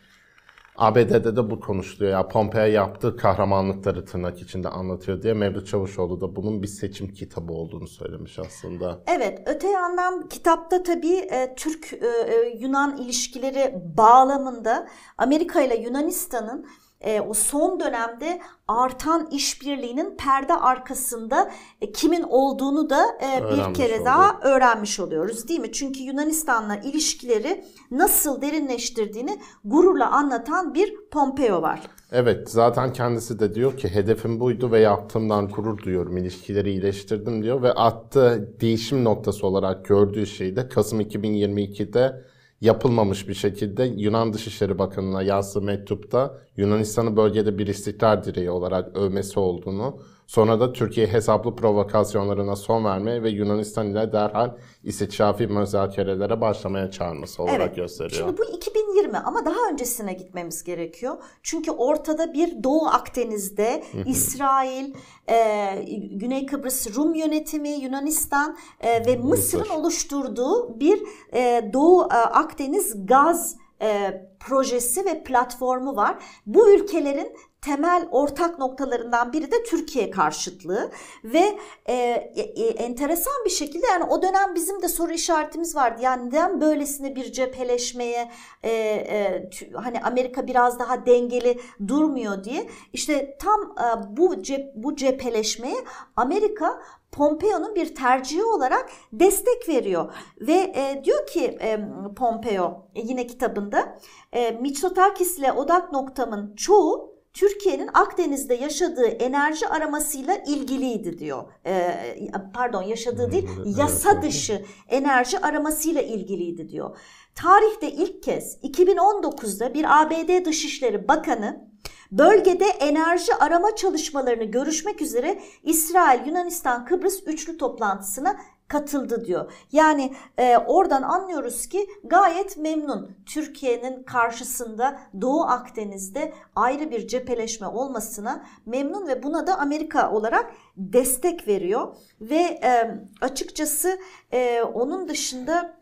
ABD'de 0.78 1.36
de 1.36 1.50
bu 1.50 1.60
konuşuluyor. 1.60 2.12
Ya 2.12 2.28
Pompeo 2.28 2.64
yaptığı 2.64 3.16
kahramanlıkları 3.16 4.04
tırnak 4.04 4.42
içinde 4.42 4.68
anlatıyor 4.68 5.22
diye 5.22 5.34
Mevlüt 5.34 5.66
Çavuşoğlu 5.66 6.20
da 6.20 6.36
bunun 6.36 6.62
bir 6.62 6.68
seçim 6.68 7.14
kitabı 7.14 7.52
olduğunu 7.52 7.88
söylemiş 7.88 8.38
aslında. 8.38 8.98
Evet, 9.06 9.42
öte 9.46 9.68
yandan 9.68 10.28
kitapta 10.28 10.82
tabii 10.82 11.16
e, 11.16 11.54
Türk-Yunan 11.54 12.98
e, 12.98 13.02
ilişkileri 13.02 13.74
bağlamında 13.98 14.88
Amerika 15.18 15.62
ile 15.62 15.76
Yunanistan'ın 15.76 16.66
e, 17.00 17.20
o 17.20 17.34
son 17.34 17.80
dönemde 17.80 18.40
artan 18.68 19.28
işbirliğinin 19.30 20.16
perde 20.16 20.54
arkasında 20.54 21.50
e, 21.80 21.92
kimin 21.92 22.22
olduğunu 22.22 22.90
da 22.90 23.04
e, 23.22 23.42
bir 23.44 23.74
kere 23.74 23.94
olduk. 23.94 24.06
daha 24.06 24.40
öğrenmiş 24.40 25.00
oluyoruz 25.00 25.48
değil 25.48 25.60
mi? 25.60 25.72
Çünkü 25.72 26.02
Yunanistan'la 26.02 26.76
ilişkileri 26.76 27.64
nasıl 27.90 28.42
derinleştirdiğini 28.42 29.38
gururla 29.64 30.10
anlatan 30.10 30.74
bir 30.74 30.94
Pompeo 31.10 31.62
var. 31.62 31.80
Evet 32.12 32.50
zaten 32.50 32.92
kendisi 32.92 33.38
de 33.38 33.54
diyor 33.54 33.76
ki 33.76 33.88
hedefim 33.88 34.40
buydu 34.40 34.72
ve 34.72 34.80
yaptığımdan 34.80 35.48
gurur 35.48 35.78
duyuyorum. 35.78 36.16
İlişkileri 36.16 36.70
iyileştirdim 36.70 37.42
diyor 37.42 37.62
ve 37.62 37.72
attığı 37.72 38.54
değişim 38.60 39.04
noktası 39.04 39.46
olarak 39.46 39.84
gördüğü 39.84 40.26
şey 40.26 40.56
de 40.56 40.68
Kasım 40.68 41.00
2022'de 41.00 42.22
yapılmamış 42.60 43.28
bir 43.28 43.34
şekilde 43.34 43.84
Yunan 43.84 44.32
Dışişleri 44.32 44.78
Bakanı'na 44.78 45.22
yazdığı 45.22 45.62
mektupta 45.62 46.38
Yunanistan'ı 46.56 47.16
bölgede 47.16 47.58
bir 47.58 47.66
istikrar 47.66 48.24
direği 48.24 48.50
olarak 48.50 48.96
övmesi 48.96 49.40
olduğunu 49.40 49.98
Sonra 50.26 50.60
da 50.60 50.72
Türkiye 50.72 51.06
hesaplı 51.06 51.56
provokasyonlarına 51.56 52.56
son 52.56 52.84
vermeye 52.84 53.22
ve 53.22 53.30
Yunanistan 53.30 53.86
ile 53.86 54.12
derhal 54.12 54.50
istişafi 54.84 55.46
müzakerelere 55.46 56.40
başlamaya 56.40 56.90
çağırması 56.90 57.42
olarak 57.42 57.60
evet. 57.60 57.76
gösteriyor. 57.76 58.26
Şimdi 58.26 58.38
bu 58.38 58.56
2020 58.56 59.18
ama 59.18 59.44
daha 59.44 59.70
öncesine 59.72 60.12
gitmemiz 60.12 60.64
gerekiyor. 60.64 61.16
Çünkü 61.42 61.70
ortada 61.70 62.32
bir 62.32 62.62
Doğu 62.62 62.86
Akdeniz'de 62.86 63.84
İsrail, 64.06 64.94
e, 65.28 65.84
Güney 66.10 66.46
Kıbrıs 66.46 66.96
Rum 66.96 67.14
yönetimi, 67.14 67.68
Yunanistan 67.68 68.56
e, 68.80 69.06
ve 69.06 69.16
Mısır'ın 69.16 69.68
oluşturduğu 69.68 70.80
bir 70.80 71.02
e, 71.34 71.70
Doğu 71.72 72.04
e, 72.04 72.16
Akdeniz 72.16 73.06
gaz 73.06 73.56
e, 73.82 74.20
projesi 74.40 75.04
ve 75.04 75.24
platformu 75.24 75.96
var. 75.96 76.18
Bu 76.46 76.70
ülkelerin 76.70 77.36
temel 77.66 78.08
ortak 78.10 78.58
noktalarından 78.58 79.32
biri 79.32 79.50
de 79.50 79.62
Türkiye 79.62 80.10
karşıtlığı 80.10 80.90
ve 81.24 81.58
e, 81.86 81.92
e, 81.94 82.66
enteresan 82.66 83.44
bir 83.44 83.50
şekilde 83.50 83.86
yani 83.86 84.04
o 84.04 84.22
dönem 84.22 84.54
bizim 84.54 84.82
de 84.82 84.88
soru 84.88 85.12
işaretimiz 85.12 85.76
vardı. 85.76 86.00
Yani 86.02 86.28
neden 86.28 86.60
böylesine 86.60 87.16
bir 87.16 87.32
cepheleşmeye 87.32 88.30
e, 88.62 88.70
e, 88.70 89.50
hani 89.74 90.00
Amerika 90.00 90.46
biraz 90.46 90.78
daha 90.78 91.06
dengeli 91.06 91.60
durmuyor 91.88 92.44
diye. 92.44 92.66
İşte 92.92 93.36
tam 93.40 93.60
e, 93.60 94.16
bu 94.16 94.42
cep, 94.42 94.74
bu 94.74 94.96
cepheleşmeye 94.96 95.76
Amerika 96.16 96.82
Pompeo'nun 97.12 97.74
bir 97.74 97.94
tercihi 97.94 98.44
olarak 98.44 98.90
destek 99.12 99.68
veriyor 99.68 100.12
ve 100.40 100.52
e, 100.52 101.04
diyor 101.04 101.26
ki 101.26 101.58
e, 101.60 101.80
Pompeo 102.16 102.88
e, 102.94 103.00
yine 103.00 103.26
kitabında 103.26 103.98
e, 104.32 104.50
Mitsotakis 104.50 105.38
ile 105.38 105.52
odak 105.52 105.92
noktamın 105.92 106.56
çoğu 106.56 107.15
Türkiye'nin 107.36 107.90
Akdeniz'de 107.94 108.54
yaşadığı 108.54 109.06
enerji 109.06 109.68
aramasıyla 109.68 110.36
ilgiliydi 110.46 111.18
diyor. 111.18 111.44
Ee, 111.66 112.30
pardon 112.54 112.82
yaşadığı 112.82 113.32
değil 113.32 113.48
yasa 113.78 114.22
dışı 114.22 114.64
enerji 114.88 115.38
aramasıyla 115.38 116.02
ilgiliydi 116.02 116.68
diyor. 116.68 116.98
Tarihte 117.34 117.92
ilk 117.92 118.22
kez 118.22 118.58
2019'da 118.62 119.74
bir 119.74 120.02
ABD 120.02 120.44
Dışişleri 120.44 121.08
Bakanı 121.08 121.68
bölgede 122.12 122.64
enerji 122.64 123.34
arama 123.34 123.76
çalışmalarını 123.76 124.44
görüşmek 124.44 125.02
üzere 125.02 125.42
İsrail, 125.62 126.26
Yunanistan, 126.26 126.84
Kıbrıs 126.84 127.22
üçlü 127.26 127.58
toplantısına 127.58 128.36
katıldı 128.68 129.24
diyor. 129.24 129.52
Yani 129.72 130.14
e, 130.38 130.56
oradan 130.56 131.02
anlıyoruz 131.02 131.68
ki 131.68 131.86
gayet 132.04 132.56
memnun 132.56 133.16
Türkiye'nin 133.26 134.02
karşısında 134.02 134.98
Doğu 135.20 135.42
Akdeniz'de 135.42 136.32
ayrı 136.56 136.90
bir 136.90 137.08
cepheleşme 137.08 137.66
olmasına 137.66 138.46
memnun 138.66 139.08
ve 139.08 139.22
buna 139.22 139.46
da 139.46 139.58
Amerika 139.58 140.12
olarak 140.12 140.52
destek 140.76 141.48
veriyor 141.48 141.96
ve 142.20 142.36
e, 142.62 143.00
açıkçası 143.20 143.98
e, 144.32 144.62
onun 144.62 145.08
dışında 145.08 145.76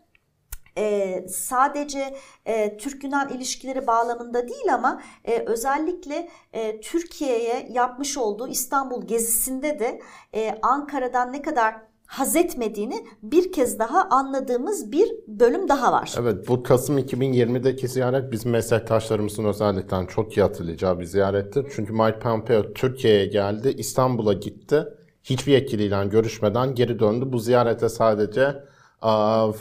e, 0.77 1.25
sadece 1.27 2.15
e, 2.45 2.77
Türk-Yunan 2.77 3.29
ilişkileri 3.29 3.87
bağlamında 3.87 4.47
değil 4.47 4.73
ama 4.73 5.01
e, 5.23 5.39
özellikle 5.39 6.29
e, 6.53 6.81
Türkiye'ye 6.81 7.67
yapmış 7.71 8.17
olduğu 8.17 8.47
İstanbul 8.47 9.07
gezisinde 9.07 9.79
de 9.79 10.01
e, 10.33 10.59
Ankara'dan 10.61 11.33
ne 11.33 11.41
kadar 11.41 11.75
haz 12.05 12.35
etmediğini 12.35 13.05
bir 13.23 13.51
kez 13.51 13.79
daha 13.79 14.07
anladığımız 14.09 14.91
bir 14.91 15.11
bölüm 15.27 15.67
daha 15.69 15.91
var. 15.91 16.15
Evet 16.19 16.47
bu 16.47 16.63
Kasım 16.63 16.97
2020'deki 16.97 17.87
ziyaret 17.87 18.31
bizim 18.31 18.51
meslektaşlarımızın 18.51 19.45
özellikle 19.45 20.07
çok 20.07 20.37
iyi 20.37 20.41
hatırlayacağı 20.41 20.99
bir 20.99 21.05
ziyaretti. 21.05 21.65
Çünkü 21.75 21.93
Mike 21.93 22.19
Pompeo 22.19 22.73
Türkiye'ye 22.73 23.25
geldi, 23.25 23.75
İstanbul'a 23.77 24.33
gitti. 24.33 24.83
Hiçbir 25.23 25.51
yetkiliyle 25.51 26.05
görüşmeden 26.05 26.75
geri 26.75 26.99
döndü. 26.99 27.25
Bu 27.27 27.39
ziyarete 27.39 27.89
sadece 27.89 28.63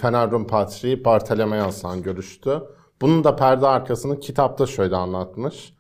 Fener 0.01 0.31
Rum 0.31 0.47
Patriği 0.47 1.05
Bartolomeo 1.05 1.65
Aslan 1.65 2.03
görüştü. 2.03 2.63
Bunun 3.01 3.25
da 3.25 3.37
perde 3.37 3.67
arkasını 3.67 4.21
kitapta 4.21 4.67
şöyle 4.67 4.97
anlatmış. 4.97 5.75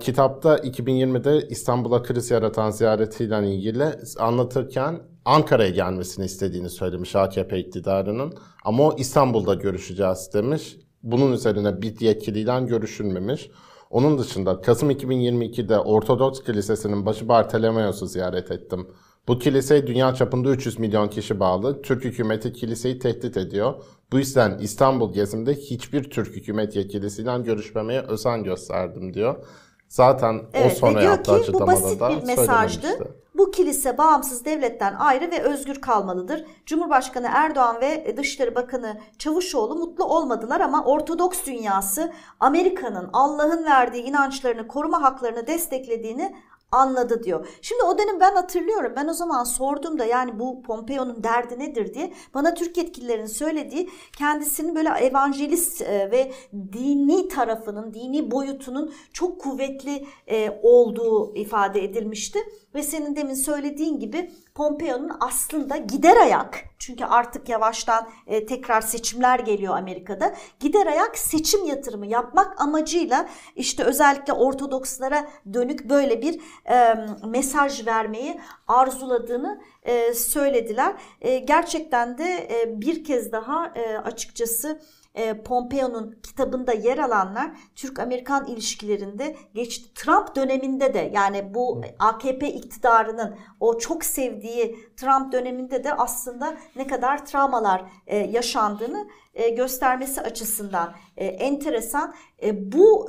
kitapta 0.00 0.56
2020'de 0.56 1.48
İstanbul'a 1.48 2.02
kriz 2.02 2.30
yaratan 2.30 2.70
ziyaretiyle 2.70 3.54
ilgili 3.54 3.84
anlatırken 4.18 5.00
Ankara'ya 5.24 5.70
gelmesini 5.70 6.24
istediğini 6.24 6.70
söylemiş 6.70 7.16
AKP 7.16 7.58
iktidarının. 7.58 8.34
Ama 8.64 8.82
o 8.82 8.96
İstanbul'da 8.98 9.54
görüşeceğiz 9.54 10.30
demiş. 10.34 10.76
Bunun 11.02 11.32
üzerine 11.32 11.82
bir 11.82 12.00
yetkiliyle 12.00 12.60
görüşülmemiş. 12.60 13.50
Onun 13.90 14.18
dışında 14.18 14.60
Kasım 14.60 14.90
2022'de 14.90 15.78
Ortodoks 15.78 16.44
Kilisesi'nin 16.44 17.06
başı 17.06 17.28
Bartolomeos'u 17.28 18.06
ziyaret 18.06 18.50
ettim. 18.50 18.86
Bu 19.28 19.38
kilise 19.38 19.86
dünya 19.86 20.14
çapında 20.14 20.50
300 20.50 20.78
milyon 20.78 21.08
kişi 21.08 21.40
bağlı. 21.40 21.82
Türk 21.82 22.04
hükümeti 22.04 22.52
kiliseyi 22.52 22.98
tehdit 22.98 23.36
ediyor. 23.36 23.74
Bu 24.12 24.18
yüzden 24.18 24.58
İstanbul 24.58 25.12
gezimde 25.12 25.54
hiçbir 25.54 26.10
Türk 26.10 26.36
hükümet 26.36 26.76
yetkilisiyle 26.76 27.38
görüşmemeye 27.38 28.00
özen 28.00 28.44
gösterdim 28.44 29.14
diyor. 29.14 29.46
Zaten 29.92 30.42
evet, 30.54 30.72
o 30.72 30.74
sonra 30.78 31.02
yaptığı 31.02 31.32
açıklamada 31.32 32.00
da 32.00 32.10
bir 32.10 32.26
mesajdı. 32.26 33.14
Bu 33.34 33.50
kilise 33.50 33.98
bağımsız 33.98 34.44
devletten 34.44 34.94
ayrı 34.94 35.30
ve 35.30 35.42
özgür 35.42 35.80
kalmalıdır. 35.80 36.44
Cumhurbaşkanı 36.66 37.28
Erdoğan 37.32 37.80
ve 37.80 38.16
Dışişleri 38.16 38.54
Bakanı 38.54 39.00
Çavuşoğlu 39.18 39.74
mutlu 39.74 40.04
olmadılar 40.04 40.60
ama 40.60 40.84
Ortodoks 40.84 41.46
dünyası 41.46 42.12
Amerika'nın 42.40 43.10
Allah'ın 43.12 43.64
verdiği 43.64 44.02
inançlarını 44.02 44.68
koruma 44.68 45.02
haklarını 45.02 45.46
desteklediğini 45.46 46.36
anladı 46.72 47.22
diyor. 47.22 47.46
Şimdi 47.62 47.82
o 47.82 47.98
dönem 47.98 48.20
ben 48.20 48.34
hatırlıyorum. 48.34 48.92
Ben 48.96 49.08
o 49.08 49.12
zaman 49.12 49.44
sordum 49.44 49.98
da 49.98 50.04
yani 50.04 50.38
bu 50.38 50.62
Pompeo'nun 50.62 51.24
derdi 51.24 51.58
nedir 51.58 51.94
diye. 51.94 52.12
Bana 52.34 52.54
Türk 52.54 52.76
yetkililerin 52.76 53.26
söylediği 53.26 53.90
kendisinin 54.18 54.74
böyle 54.74 54.88
evangelist 54.88 55.82
e, 55.82 56.10
ve 56.10 56.32
dini 56.72 57.28
tarafının, 57.28 57.94
dini 57.94 58.30
boyutunun 58.30 58.92
çok 59.12 59.40
kuvvetli 59.40 60.06
e, 60.26 60.60
olduğu 60.62 61.36
ifade 61.36 61.84
edilmişti. 61.84 62.38
Ve 62.74 62.82
senin 62.82 63.16
demin 63.16 63.34
söylediğin 63.34 64.00
gibi 64.00 64.32
Pompeo'nun 64.54 65.12
aslında 65.20 65.76
gider 65.76 66.16
ayak 66.16 66.64
çünkü 66.78 67.04
artık 67.04 67.48
yavaştan 67.48 68.08
e, 68.26 68.46
tekrar 68.46 68.80
seçimler 68.80 69.38
geliyor 69.38 69.76
Amerika'da. 69.76 70.34
Gider 70.60 70.86
ayak 70.86 71.18
seçim 71.18 71.64
yatırımı 71.64 72.06
yapmak 72.06 72.60
amacıyla 72.60 73.28
işte 73.56 73.84
özellikle 73.84 74.32
Ortodokslara 74.32 75.26
dönük 75.52 75.90
böyle 75.90 76.22
bir 76.22 76.40
e, 76.70 76.94
mesaj 77.26 77.86
vermeyi 77.86 78.40
arzuladığını 78.68 79.60
e, 79.82 80.14
söylediler. 80.14 80.94
E, 81.20 81.38
gerçekten 81.38 82.18
de 82.18 82.48
e, 82.50 82.80
bir 82.80 83.04
kez 83.04 83.32
daha 83.32 83.66
e, 83.66 83.98
açıkçası 83.98 84.80
e, 85.14 85.42
Pompeo'nun 85.42 86.18
kitabında 86.22 86.72
yer 86.72 86.98
alanlar 86.98 87.50
Türk-Amerikan 87.76 88.46
ilişkilerinde 88.46 89.36
geçti. 89.54 89.94
Trump 89.94 90.36
döneminde 90.36 90.94
de 90.94 91.10
yani 91.14 91.54
bu 91.54 91.80
AKP 91.98 92.48
iktidarının 92.48 93.36
o 93.60 93.78
çok 93.78 94.04
sevdiği 94.04 94.78
Trump 94.96 95.32
döneminde 95.32 95.84
de 95.84 95.94
aslında 95.94 96.56
ne 96.76 96.86
kadar 96.86 97.26
travmalar 97.26 97.84
e, 98.06 98.16
yaşandığını 98.16 99.08
e, 99.34 99.48
göstermesi 99.48 100.20
açısından 100.20 100.94
e, 101.16 101.26
enteresan. 101.26 102.14
E, 102.42 102.72
bu 102.72 103.08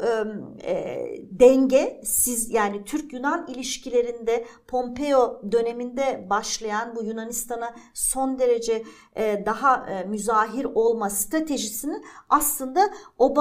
denge 1.32 2.02
siz 2.06 2.52
yani 2.52 2.84
Türk-Yunan 2.84 3.48
ilişkilerinde 3.48 4.46
Pompeo 4.68 5.42
döneminde 5.52 6.28
başlayan 6.30 6.96
bu 6.96 7.04
Yunanistan'a 7.04 7.76
son 7.94 8.40
derece 8.40 8.84
daha 9.46 9.86
müzahir 10.08 10.66
olma 10.66 11.10
stratejisinin 11.10 12.06
aslında 12.30 12.90
o 13.18 13.36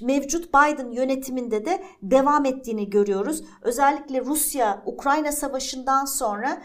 mevcut 0.00 0.48
Biden 0.48 0.90
yönetiminde 0.90 1.64
de 1.64 1.84
devam 2.02 2.44
ettiğini 2.44 2.90
görüyoruz. 2.90 3.44
Özellikle 3.62 4.24
Rusya-Ukrayna 4.24 5.32
savaşından 5.32 6.04
sonra 6.04 6.62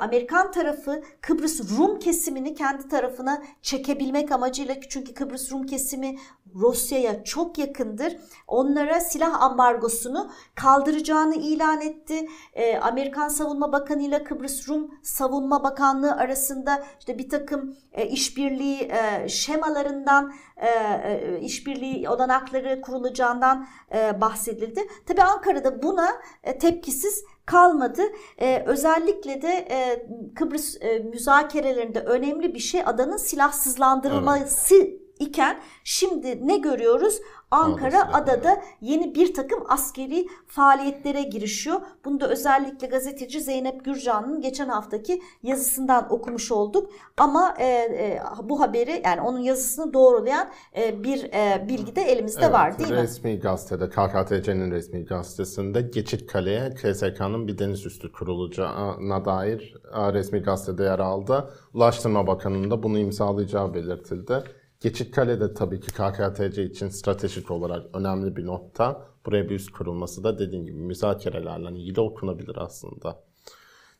Amerikan 0.00 0.50
tarafı 0.50 1.02
Kıbrıs 1.20 1.78
Rum 1.78 1.98
kesimini 1.98 2.54
kendi 2.54 2.88
tarafına 2.88 3.42
çekebilmek 3.62 4.32
amacıyla 4.32 4.80
çünkü 4.90 5.14
Kıbrıs 5.14 5.52
Rum 5.52 5.66
kesimi 5.66 6.18
Rusya'ya 6.54 7.24
çok 7.24 7.58
yakındır. 7.58 8.16
Onlara 8.46 9.00
silah 9.00 9.42
ambargosunu 9.42 10.30
kaldıracağını 10.54 11.34
ilan 11.34 11.80
etti. 11.80 12.28
E, 12.52 12.78
Amerikan 12.78 13.28
Savunma 13.28 13.72
Bakanı 13.72 14.02
ile 14.02 14.24
Kıbrıs 14.24 14.68
Rum 14.68 14.90
Savunma 15.02 15.64
Bakanlığı 15.64 16.12
arasında 16.12 16.84
işte 16.98 17.18
bir 17.18 17.28
takım 17.28 17.76
e, 17.92 18.06
işbirliği 18.06 18.80
e, 18.92 19.28
şemalarından, 19.28 20.32
e, 20.56 20.66
e, 20.66 21.40
işbirliği 21.40 22.08
olanakları 22.08 22.80
kurulacağından 22.80 23.66
e, 23.94 24.20
bahsedildi. 24.20 24.80
Tabii 25.06 25.22
Ankara'da 25.22 25.82
buna 25.82 26.10
e, 26.44 26.58
tepkisiz 26.58 27.24
kalmadı. 27.46 28.02
Ee, 28.38 28.64
özellikle 28.66 29.42
de 29.42 29.48
e, 29.70 30.06
Kıbrıs 30.34 30.76
e, 30.80 30.98
müzakerelerinde 30.98 32.00
önemli 32.00 32.54
bir 32.54 32.58
şey 32.58 32.82
adanın 32.86 33.16
silahsızlandırılması 33.16 34.74
evet. 34.74 35.00
iken 35.18 35.60
şimdi 35.84 36.48
ne 36.48 36.56
görüyoruz? 36.56 37.20
Ankara 37.50 38.12
adada 38.12 38.62
yeni 38.80 39.14
bir 39.14 39.34
takım 39.34 39.64
askeri 39.68 40.26
faaliyetlere 40.46 41.22
girişiyor. 41.22 41.80
Bunu 42.04 42.20
da 42.20 42.28
özellikle 42.28 42.86
gazeteci 42.86 43.40
Zeynep 43.40 43.84
Gürcan'ın 43.84 44.40
geçen 44.40 44.68
haftaki 44.68 45.22
yazısından 45.42 46.12
okumuş 46.12 46.52
olduk. 46.52 46.90
Ama 47.16 47.54
e, 47.58 47.66
e, 47.66 48.22
bu 48.42 48.60
haberi 48.60 49.02
yani 49.04 49.20
onun 49.20 49.38
yazısını 49.38 49.92
doğrulayan 49.92 50.48
e, 50.76 51.04
bir 51.04 51.24
e, 51.24 51.68
bilgi 51.68 51.96
de 51.96 52.02
elimizde 52.02 52.40
evet, 52.42 52.52
var 52.52 52.78
değil 52.78 52.90
resmi 52.90 52.96
mi? 52.96 53.02
Resmi 53.02 53.40
gazetede 53.40 53.88
KKTC'nin 53.88 54.70
resmi 54.70 55.04
gazetesinde 55.04 55.82
Geçit 55.82 56.32
Kale'ye 56.32 56.74
KSK'nın 56.74 57.48
bir 57.48 57.58
deniz 57.58 57.86
üstü 57.86 58.12
kurulacağına 58.12 59.24
dair 59.24 59.74
e, 59.94 60.12
resmi 60.12 60.38
gazetede 60.38 60.82
yer 60.82 60.98
aldı. 60.98 61.50
Ulaştırma 61.74 62.26
Bakanı'nın 62.26 62.70
da 62.70 62.82
bunu 62.82 62.98
imzalayacağı 62.98 63.74
belirtildi. 63.74 64.44
Geçitkale 64.80 65.40
de 65.40 65.54
tabii 65.54 65.80
ki 65.80 65.86
KKTC 65.86 66.64
için 66.64 66.88
stratejik 66.88 67.50
olarak 67.50 67.96
önemli 67.96 68.36
bir 68.36 68.46
nokta. 68.46 69.06
Buraya 69.26 69.48
bir 69.48 69.54
üst 69.54 69.70
kurulması 69.70 70.24
da 70.24 70.38
dediğim 70.38 70.66
gibi 70.66 70.76
müzakerelerle 70.76 71.78
ilgili 71.78 72.00
okunabilir 72.00 72.56
aslında. 72.56 73.22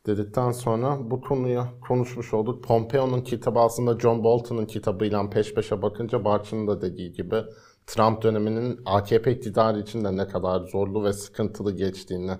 Dedikten 0.05 0.51
sonra 0.51 1.11
bu 1.11 1.21
konuyu 1.21 1.63
konuşmuş 1.87 2.33
olduk. 2.33 2.63
Pompeo'nun 2.63 3.21
kitabı 3.21 3.59
aslında 3.59 3.99
John 3.99 4.23
Bolton'un 4.23 4.65
kitabıyla 4.65 5.29
peş 5.29 5.53
peşe 5.53 5.81
bakınca 5.81 6.25
Barçın'ın 6.25 6.67
da 6.67 6.81
dediği 6.81 7.13
gibi 7.13 7.43
Trump 7.87 8.21
döneminin 8.23 8.79
AKP 8.85 9.31
iktidarı 9.31 9.79
için 9.79 10.03
de 10.05 10.17
ne 10.17 10.27
kadar 10.27 10.59
zorlu 10.59 11.03
ve 11.03 11.13
sıkıntılı 11.13 11.75
geçtiğini 11.75 12.33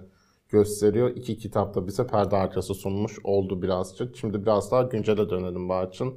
gösteriyor. 0.49 1.09
İki 1.09 1.37
kitapta 1.37 1.87
bize 1.87 2.07
perde 2.07 2.35
arkası 2.35 2.73
sunmuş 2.73 3.19
oldu 3.23 3.61
birazcık. 3.61 4.17
Şimdi 4.17 4.41
biraz 4.41 4.71
daha 4.71 4.81
güncele 4.81 5.29
dönelim 5.29 5.69
Barçın 5.69 6.13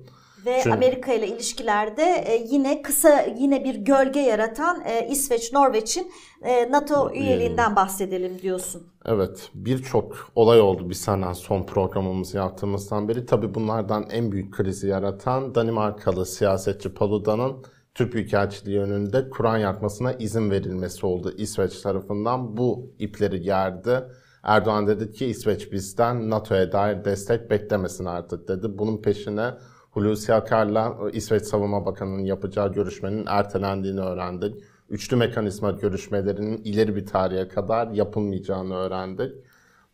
ve 0.46 0.60
Çünkü... 0.62 0.76
Amerika 0.76 1.12
ile 1.12 1.28
ilişkilerde 1.28 2.02
e, 2.02 2.46
yine 2.50 2.82
kısa 2.82 3.20
yine 3.38 3.64
bir 3.64 3.74
gölge 3.74 4.20
yaratan 4.20 4.82
e, 4.84 5.08
İsveç 5.08 5.52
Norveç'in 5.52 6.12
e, 6.42 6.70
NATO 6.70 7.10
üyeliğinden 7.10 7.76
bahsedelim 7.76 8.38
diyorsun. 8.42 8.82
Evet 9.06 9.50
birçok 9.54 10.30
olay 10.34 10.60
oldu 10.60 10.90
bir 10.90 10.94
senden 10.94 11.32
son 11.32 11.66
programımızı 11.66 12.36
yaptığımızdan 12.36 13.08
beri. 13.08 13.26
Tabi 13.26 13.54
bunlardan 13.54 14.06
en 14.10 14.32
büyük 14.32 14.54
krizi 14.54 14.88
yaratan 14.88 15.54
Danimarkalı 15.54 16.26
siyasetçi 16.26 16.94
Paludan'ın 16.94 17.64
Türk 17.94 18.14
Büyükelçiliği 18.14 18.80
önünde 18.80 19.30
Kur'an 19.30 19.58
yakmasına 19.58 20.12
izin 20.12 20.50
verilmesi 20.50 21.06
oldu 21.06 21.34
İsveç 21.36 21.80
tarafından. 21.80 22.56
Bu 22.56 22.94
ipleri 22.98 23.40
gerdi. 23.40 24.04
Erdoğan 24.42 24.86
dedi 24.86 25.12
ki 25.12 25.26
İsveç 25.26 25.72
bizden 25.72 26.30
NATO'ya 26.30 26.72
dair 26.72 27.04
destek 27.04 27.50
beklemesin 27.50 28.04
artık 28.04 28.48
dedi. 28.48 28.66
Bunun 28.78 29.02
peşine 29.02 29.50
Hulusi 29.94 30.34
Akar'la 30.34 30.96
İsveç 31.12 31.42
Savunma 31.42 31.86
Bakanı'nın 31.86 32.24
yapacağı 32.24 32.72
görüşmenin 32.72 33.26
ertelendiğini 33.26 34.00
öğrendik. 34.00 34.54
Üçlü 34.90 35.16
mekanizma 35.16 35.70
görüşmelerinin 35.70 36.56
ileri 36.64 36.96
bir 36.96 37.06
tarihe 37.06 37.48
kadar 37.48 37.88
yapılmayacağını 37.88 38.74
öğrendik. 38.74 39.32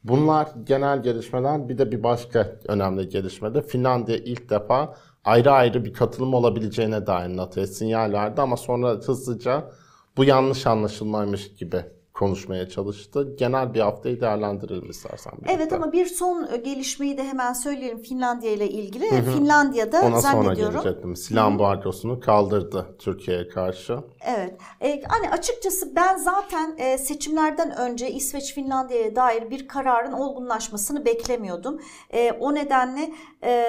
Bunlar 0.04 0.48
genel 0.64 1.02
gelişmeler. 1.02 1.68
Bir 1.68 1.78
de 1.78 1.92
bir 1.92 2.02
başka 2.02 2.56
önemli 2.68 3.08
gelişme 3.08 3.54
de 3.54 3.62
Finlandiya 3.62 4.18
ilk 4.18 4.50
defa 4.50 4.94
ayrı 5.24 5.50
ayrı 5.50 5.84
bir 5.84 5.92
katılım 5.92 6.34
olabileceğine 6.34 7.06
dair 7.06 7.36
NATO'ya 7.36 7.66
sinyal 7.66 8.12
verdi 8.12 8.40
ama 8.40 8.56
sonra 8.56 8.88
hızlıca 8.90 9.70
bu 10.16 10.24
yanlış 10.24 10.66
anlaşılmaymış 10.66 11.54
gibi 11.54 11.84
konuşmaya 12.20 12.68
çalıştı. 12.68 13.34
Genel 13.38 13.74
bir 13.74 13.80
haftayı 13.80 14.20
değerlendirelim 14.20 14.90
istersen. 14.90 15.32
Birlikte. 15.32 15.52
Evet 15.52 15.72
ama 15.72 15.92
bir 15.92 16.06
son 16.06 16.48
e, 16.52 16.56
gelişmeyi 16.56 17.18
de 17.18 17.24
hemen 17.24 17.52
söyleyelim 17.52 17.98
Finlandiya 17.98 18.52
ile 18.52 18.68
ilgili. 18.68 19.10
Hı 19.10 19.16
hı. 19.16 19.36
Finlandiya'da 19.36 20.02
Ona 20.02 20.20
zannediyorum. 20.20 20.48
Ona 20.48 20.54
sonra 20.54 20.82
gelecektim. 20.82 21.16
Silah 21.16 21.46
embargosunu 21.46 22.20
kaldırdı 22.20 22.86
Türkiye'ye 22.98 23.48
karşı. 23.48 23.98
Evet. 24.36 24.54
E, 24.80 25.02
hani 25.08 25.30
açıkçası 25.30 25.96
ben 25.96 26.16
zaten 26.16 26.74
e, 26.78 26.98
seçimlerden 26.98 27.76
önce 27.76 28.10
İsveç 28.10 28.54
Finlandiya'ya 28.54 29.16
dair 29.16 29.50
bir 29.50 29.68
kararın 29.68 30.12
olgunlaşmasını 30.12 31.04
beklemiyordum. 31.04 31.80
E, 32.10 32.32
o 32.32 32.54
nedenle 32.54 33.12
e, 33.44 33.64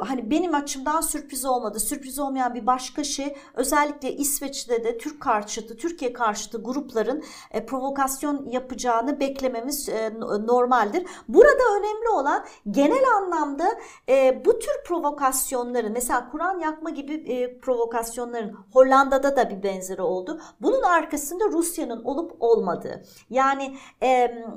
hani 0.00 0.30
benim 0.30 0.54
açımdan 0.54 1.00
sürpriz 1.00 1.44
olmadı. 1.44 1.80
Sürpriz 1.80 2.18
olmayan 2.18 2.54
bir 2.54 2.66
başka 2.66 3.04
şey 3.04 3.36
özellikle 3.54 4.12
İsveç'te 4.12 4.84
de 4.84 4.98
Türk 4.98 5.20
karşıtı, 5.22 5.76
Türkiye 5.76 6.12
karşıtı 6.12 6.62
grupların 6.62 7.24
e, 7.50 7.66
provokasyonu 7.66 7.93
provokasyon 7.94 8.46
yapacağını 8.46 9.20
beklememiz 9.20 9.88
e, 9.88 10.12
normaldir. 10.46 11.06
Burada 11.28 11.62
önemli 11.78 12.08
olan 12.08 12.44
genel 12.70 13.04
anlamda 13.16 13.64
e, 14.08 14.44
bu 14.44 14.58
tür 14.58 14.72
provokasyonların 14.86 15.92
mesela 15.92 16.30
Kur'an 16.30 16.58
yakma 16.58 16.90
gibi 16.90 17.14
e, 17.14 17.58
provokasyonların 17.58 18.56
Hollanda'da 18.72 19.36
da 19.36 19.50
bir 19.50 19.62
benzeri 19.62 20.02
oldu. 20.02 20.40
Bunun 20.60 20.82
arkasında 20.82 21.44
Rusya'nın 21.44 22.04
olup 22.04 22.36
olmadığı. 22.40 23.02
Yani 23.30 23.76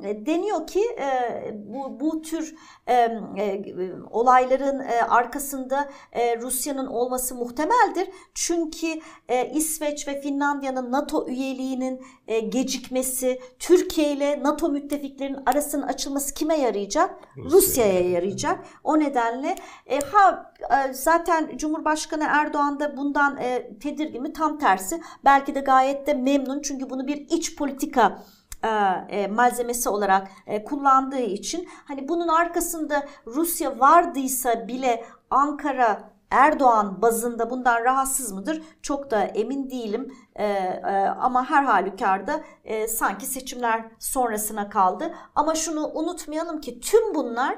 deniyor 0.04 0.68
ki 0.68 0.82
bu, 1.54 2.00
bu 2.00 2.22
tür 2.22 2.56
olayların 4.12 4.80
arkasında 5.10 5.90
Rusya'nın 6.42 6.88
olması 6.88 7.36
muhtemeldir. 7.36 8.10
Çünkü 8.34 8.88
İsveç 9.54 10.08
ve 10.08 10.22
Finlandiya'nın 10.22 10.92
NATO 10.92 11.28
üyeliğinin 11.28 12.02
gecikmesi, 12.50 13.27
Türkiye 13.60 14.12
ile 14.12 14.44
NATO 14.44 14.70
müttefiklerinin 14.70 15.40
arasının 15.46 15.88
açılması 15.88 16.34
kime 16.34 16.58
yarayacak? 16.58 17.16
Rusya. 17.38 17.58
Rusya'ya 17.58 18.10
yarayacak. 18.10 18.66
O 18.84 19.00
nedenle 19.00 19.56
e, 19.86 20.00
ha 20.00 20.54
e, 20.62 20.94
zaten 20.94 21.58
Cumhurbaşkanı 21.58 22.26
Erdoğan 22.30 22.80
da 22.80 22.98
bundan 22.98 23.38
e, 23.38 23.80
tedirgin 23.80 24.22
mi? 24.22 24.34
Tam 24.34 24.58
tersi. 24.58 25.02
Belki 25.26 25.56
de 25.56 25.60
gayet 25.60 26.08
de 26.08 26.14
memnun 26.14 26.62
çünkü 26.62 26.90
bunu 26.90 27.08
bir 27.08 27.18
iç 27.18 27.56
politika 27.56 28.24
e, 28.64 28.68
e, 29.10 29.28
malzemesi 29.28 29.90
olarak 29.90 30.28
e, 30.48 30.64
kullandığı 30.64 31.22
için 31.22 31.68
hani 31.86 32.08
bunun 32.08 32.28
arkasında 32.28 33.08
Rusya 33.26 33.80
vardıysa 33.80 34.68
bile 34.68 35.06
Ankara 35.30 36.17
Erdoğan 36.32 37.02
bazında 37.02 37.50
bundan 37.50 37.84
rahatsız 37.84 38.32
mıdır? 38.32 38.64
Çok 38.82 39.12
da 39.12 39.22
emin 39.22 39.70
değilim 39.70 40.14
ee, 40.36 40.44
e, 40.44 41.08
ama 41.20 41.50
her 41.50 41.64
halükarda 41.64 42.44
e, 42.64 42.88
sanki 42.88 43.26
seçimler 43.26 43.86
sonrasına 44.00 44.70
kaldı. 44.70 45.16
Ama 45.36 45.56
şunu 45.56 45.88
unutmayalım 45.88 46.62
ki 46.62 46.80
tüm 46.80 47.16
bunlar 47.16 47.58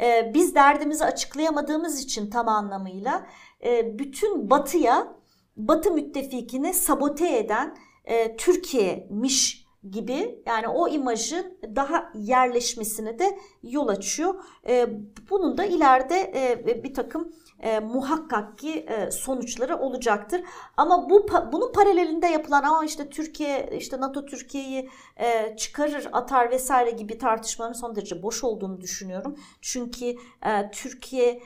e, 0.00 0.30
biz 0.34 0.54
derdimizi 0.54 1.04
açıklayamadığımız 1.04 2.00
için 2.00 2.30
tam 2.30 2.48
anlamıyla 2.48 3.26
e, 3.64 3.98
bütün 3.98 4.50
batıya, 4.50 5.16
batı 5.56 5.90
müttefikini 5.90 6.74
sabote 6.74 7.38
eden 7.38 7.76
e, 8.04 8.36
Türkiye'miş 8.36 9.66
gibi 9.90 10.42
yani 10.46 10.68
o 10.68 10.88
imajın 10.88 11.58
daha 11.76 12.12
yerleşmesine 12.14 13.18
de 13.18 13.38
yol 13.62 13.88
açıyor. 13.88 14.34
E, 14.68 14.86
bunun 15.30 15.58
da 15.58 15.64
ileride 15.64 16.32
e, 16.34 16.84
bir 16.84 16.94
takım 16.94 17.32
e, 17.60 17.80
muhakkak 17.80 18.58
ki 18.58 18.86
e, 18.88 19.10
sonuçları 19.10 19.78
olacaktır. 19.78 20.42
Ama 20.76 21.10
bu 21.10 21.26
bunun 21.52 21.72
paralelinde 21.72 22.26
yapılan 22.26 22.62
ama 22.62 22.84
işte 22.84 23.10
Türkiye 23.10 23.70
işte 23.78 24.00
NATO 24.00 24.24
Türkiye'yi 24.24 24.90
e, 25.16 25.56
çıkarır 25.56 26.08
atar 26.12 26.50
vesaire 26.50 26.90
gibi 26.90 27.18
tartışmaların 27.18 27.80
son 27.80 27.96
derece 27.96 28.22
boş 28.22 28.44
olduğunu 28.44 28.80
düşünüyorum. 28.80 29.36
Çünkü 29.60 30.06
e, 30.46 30.70
Türkiye 30.72 31.42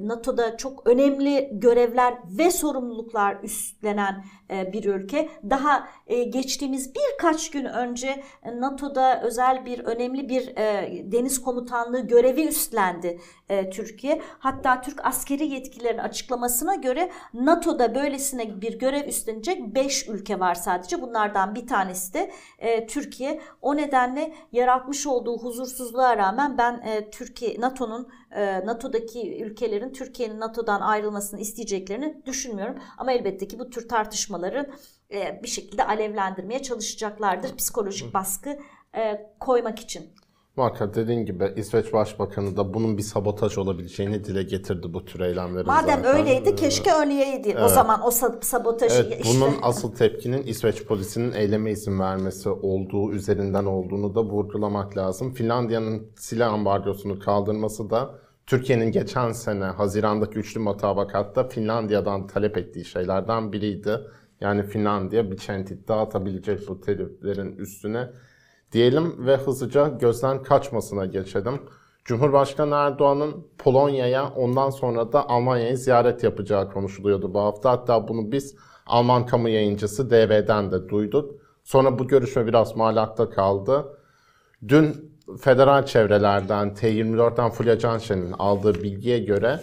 NATO'da 0.00 0.56
çok 0.56 0.86
önemli 0.86 1.50
görevler 1.52 2.14
ve 2.38 2.50
sorumluluklar 2.50 3.36
üstlenen 3.42 4.24
e, 4.50 4.72
bir 4.72 4.84
ülke. 4.84 5.28
Daha 5.50 5.88
e, 6.06 6.24
geçtiğimiz 6.24 6.92
birkaç 6.94 7.50
gün 7.50 7.64
önce 7.64 8.22
NATO'da 8.58 9.22
özel 9.22 9.66
bir 9.66 9.78
önemli 9.78 10.28
bir 10.28 10.56
e, 10.56 10.92
deniz 11.12 11.42
komutanlığı 11.42 12.00
görevi 12.00 12.46
üstlendi 12.46 13.20
e, 13.48 13.70
Türkiye. 13.70 14.22
Hatta 14.38 14.80
Türk 14.80 15.06
askeri 15.06 15.46
yetkililerin 15.46 15.98
açıklamasına 15.98 16.74
göre 16.74 17.10
NATO'da 17.34 17.94
böylesine 17.94 18.60
bir 18.60 18.78
görev 18.78 19.08
üstlenecek 19.08 19.74
5 19.74 20.08
ülke 20.08 20.40
var 20.40 20.54
sadece. 20.54 21.02
Bunlardan 21.02 21.54
bir 21.54 21.66
tanesi 21.66 22.14
de 22.14 22.30
e, 22.58 22.86
Türkiye. 22.86 23.40
O 23.62 23.76
nedenle 23.76 24.34
yaratmış 24.52 25.06
olduğu 25.06 25.38
huzursuzluğa 25.38 26.16
rağmen 26.16 26.58
ben 26.58 26.82
e, 26.86 27.10
Türkiye 27.10 27.60
NATO'nun 27.60 28.02
e, 28.02 28.19
NATO'daki 28.66 29.42
ülkelerin 29.44 29.92
Türkiye'nin 29.92 30.40
NATO'dan 30.40 30.80
ayrılmasını 30.80 31.40
isteyeceklerini 31.40 32.22
düşünmüyorum. 32.26 32.78
Ama 32.98 33.12
elbette 33.12 33.48
ki 33.48 33.58
bu 33.58 33.70
tür 33.70 33.88
tartışmaları 33.88 34.70
e, 35.12 35.40
bir 35.42 35.48
şekilde 35.48 35.84
alevlendirmeye 35.84 36.62
çalışacaklardır 36.62 37.56
psikolojik 37.56 38.14
baskı 38.14 38.58
e, 38.96 39.30
koymak 39.40 39.78
için. 39.78 40.10
Muhakkak 40.56 40.94
dediğin 40.94 41.24
gibi 41.26 41.52
İsveç 41.56 41.92
Başbakanı 41.92 42.56
da 42.56 42.74
bunun 42.74 42.98
bir 42.98 43.02
sabotaj 43.02 43.58
olabileceğini 43.58 44.24
dile 44.24 44.42
getirdi 44.42 44.94
bu 44.94 45.04
tür 45.04 45.20
eylemlerin 45.20 45.66
Madem 45.66 46.02
zaten. 46.02 46.16
öyleydi 46.16 46.56
keşke 46.56 46.92
öyleydi 46.92 47.48
evet. 47.48 47.62
o 47.64 47.68
zaman 47.68 48.00
o 48.06 48.10
sabotajı 48.40 49.06
evet, 49.08 49.24
işte. 49.24 49.40
Bunun 49.40 49.54
asıl 49.62 49.94
tepkinin 49.94 50.42
İsveç 50.42 50.84
polisinin 50.84 51.32
eyleme 51.32 51.70
izin 51.70 52.00
vermesi 52.00 52.48
olduğu 52.48 53.12
üzerinden 53.12 53.64
olduğunu 53.64 54.14
da 54.14 54.24
vurgulamak 54.24 54.96
lazım. 54.96 55.34
Finlandiya'nın 55.34 56.12
silah 56.16 56.52
ambargosunu 56.52 57.18
kaldırması 57.18 57.90
da 57.90 58.14
Türkiye'nin 58.46 58.92
geçen 58.92 59.32
sene 59.32 59.64
Haziran'daki 59.64 60.38
üçlü 60.38 60.60
mutabakatta 60.60 61.48
Finlandiya'dan 61.48 62.26
talep 62.26 62.58
ettiği 62.58 62.84
şeylerden 62.84 63.52
biriydi. 63.52 64.00
Yani 64.40 64.62
Finlandiya 64.62 65.30
bir 65.30 65.36
çentit 65.36 65.88
dağıtabilecek 65.88 66.68
bu 66.68 66.80
teliflerin 66.80 67.56
üstüne 67.56 68.10
diyelim 68.72 69.26
ve 69.26 69.36
hızlıca 69.36 69.88
gözden 69.88 70.42
kaçmasına 70.42 71.06
geçelim. 71.06 71.60
Cumhurbaşkanı 72.04 72.74
Erdoğan'ın 72.74 73.46
Polonya'ya 73.58 74.28
ondan 74.36 74.70
sonra 74.70 75.12
da 75.12 75.28
Almanya'ya 75.28 75.76
ziyaret 75.76 76.24
yapacağı 76.24 76.72
konuşuluyordu 76.72 77.34
bu 77.34 77.40
hafta. 77.40 77.70
Hatta 77.70 78.08
bunu 78.08 78.32
biz 78.32 78.56
Alman 78.86 79.26
kamu 79.26 79.48
yayıncısı 79.48 80.10
DV'den 80.10 80.70
de 80.70 80.88
duyduk. 80.88 81.34
Sonra 81.64 81.98
bu 81.98 82.08
görüşme 82.08 82.46
biraz 82.46 82.76
malakta 82.76 83.30
kaldı. 83.30 83.98
Dün 84.68 85.14
federal 85.40 85.86
çevrelerden, 85.86 86.68
T24'ten 86.68 87.50
Fulya 87.50 87.78
Canşen'in 87.78 88.32
aldığı 88.32 88.74
bilgiye 88.74 89.18
göre 89.18 89.60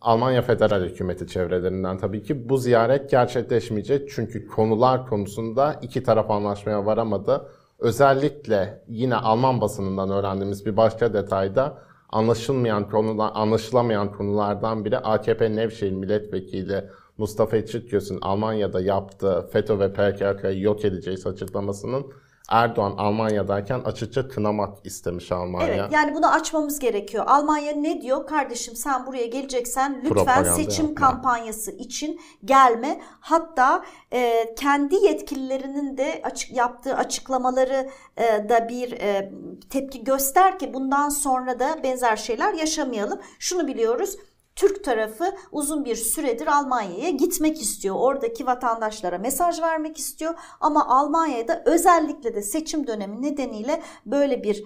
Almanya 0.00 0.42
Federal 0.42 0.84
Hükümeti 0.84 1.26
çevrelerinden 1.26 1.98
tabii 1.98 2.22
ki 2.22 2.48
bu 2.48 2.56
ziyaret 2.56 3.10
gerçekleşmeyecek. 3.10 4.10
Çünkü 4.10 4.46
konular 4.46 5.06
konusunda 5.06 5.78
iki 5.82 6.02
taraf 6.02 6.30
anlaşmaya 6.30 6.86
varamadı. 6.86 7.48
Özellikle 7.78 8.82
yine 8.88 9.14
Alman 9.16 9.60
basınından 9.60 10.10
öğrendiğimiz 10.10 10.66
bir 10.66 10.76
başka 10.76 11.14
detayda 11.14 11.78
anlaşılmayan 12.08 12.90
konular, 12.90 13.30
anlaşılamayan 13.34 14.12
konulardan 14.12 14.84
biri 14.84 14.98
AKP 14.98 15.56
Nevşehir 15.56 15.92
Milletvekili 15.92 16.84
Mustafa 17.18 17.66
Çıtgöz'ün 17.66 18.18
Almanya'da 18.20 18.80
yaptığı 18.80 19.48
FETÖ 19.52 19.78
ve 19.78 19.92
PKK'yı 19.92 20.60
yok 20.60 20.84
edeceğiz 20.84 21.26
açıklamasının 21.26 22.06
Erdoğan 22.48 22.94
Almanya'dayken 22.98 23.80
açıkça 23.80 24.28
kınamak 24.28 24.86
istemiş 24.86 25.32
Almanya. 25.32 25.68
Evet 25.68 25.92
yani 25.92 26.14
bunu 26.14 26.32
açmamız 26.32 26.78
gerekiyor. 26.78 27.24
Almanya 27.26 27.72
ne 27.72 28.02
diyor? 28.02 28.26
Kardeşim 28.26 28.76
sen 28.76 29.06
buraya 29.06 29.26
geleceksen 29.26 29.96
lütfen 29.96 30.10
Propaganda 30.10 30.50
seçim 30.50 30.86
yapma. 30.86 31.06
kampanyası 31.10 31.70
için 31.70 32.20
gelme. 32.44 33.00
Hatta 33.20 33.84
e, 34.12 34.54
kendi 34.54 34.94
yetkililerinin 34.94 35.96
de 35.96 36.20
açık 36.24 36.56
yaptığı 36.56 36.96
açıklamaları 36.96 37.90
e, 38.16 38.48
da 38.48 38.68
bir 38.68 38.92
e, 38.92 39.32
tepki 39.70 40.04
göster 40.04 40.58
ki 40.58 40.74
bundan 40.74 41.08
sonra 41.08 41.58
da 41.58 41.82
benzer 41.82 42.16
şeyler 42.16 42.54
yaşamayalım. 42.54 43.20
Şunu 43.38 43.66
biliyoruz. 43.66 44.16
Türk 44.58 44.84
tarafı 44.84 45.24
uzun 45.52 45.84
bir 45.84 45.96
süredir 45.96 46.46
Almanya'ya 46.46 47.10
gitmek 47.10 47.60
istiyor. 47.60 47.96
Oradaki 47.98 48.46
vatandaşlara 48.46 49.18
mesaj 49.18 49.62
vermek 49.62 49.98
istiyor. 49.98 50.34
Ama 50.60 50.88
Almanya'da 50.88 51.62
özellikle 51.66 52.34
de 52.34 52.42
seçim 52.42 52.86
dönemi 52.86 53.22
nedeniyle 53.22 53.82
böyle 54.06 54.42
bir 54.42 54.64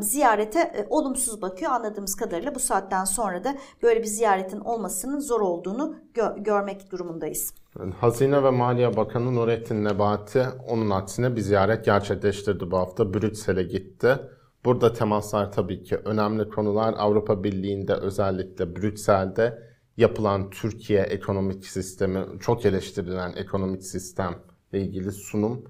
ziyarete 0.00 0.60
e, 0.60 0.86
olumsuz 0.90 1.42
bakıyor. 1.42 1.72
Anladığımız 1.72 2.14
kadarıyla 2.14 2.54
bu 2.54 2.58
saatten 2.58 3.04
sonra 3.04 3.44
da 3.44 3.54
böyle 3.82 4.00
bir 4.00 4.06
ziyaretin 4.06 4.60
olmasının 4.60 5.20
zor 5.20 5.40
olduğunu 5.40 5.94
gö- 6.14 6.42
görmek 6.42 6.90
durumundayız. 6.92 7.54
Hazine 8.00 8.42
ve 8.42 8.50
Maliye 8.50 8.96
Bakanı 8.96 9.34
Nurettin 9.34 9.84
Nebati 9.84 10.46
onun 10.68 10.90
aksine 10.90 11.36
bir 11.36 11.40
ziyaret 11.40 11.84
gerçekleştirdi 11.84 12.70
bu 12.70 12.78
hafta. 12.78 13.14
Brüksel'e 13.14 13.62
gitti. 13.62 14.18
Burada 14.64 14.92
temaslar 14.92 15.52
tabii 15.52 15.82
ki 15.82 15.96
önemli 15.96 16.48
konular. 16.48 16.94
Avrupa 16.98 17.44
Birliği'nde 17.44 17.94
özellikle 17.94 18.76
Brüksel'de 18.76 19.62
yapılan 19.96 20.50
Türkiye 20.50 21.02
ekonomik 21.02 21.66
sistemi, 21.66 22.24
çok 22.40 22.64
eleştirilen 22.64 23.32
ekonomik 23.36 23.82
sistemle 23.82 24.36
ilgili 24.72 25.12
sunum. 25.12 25.64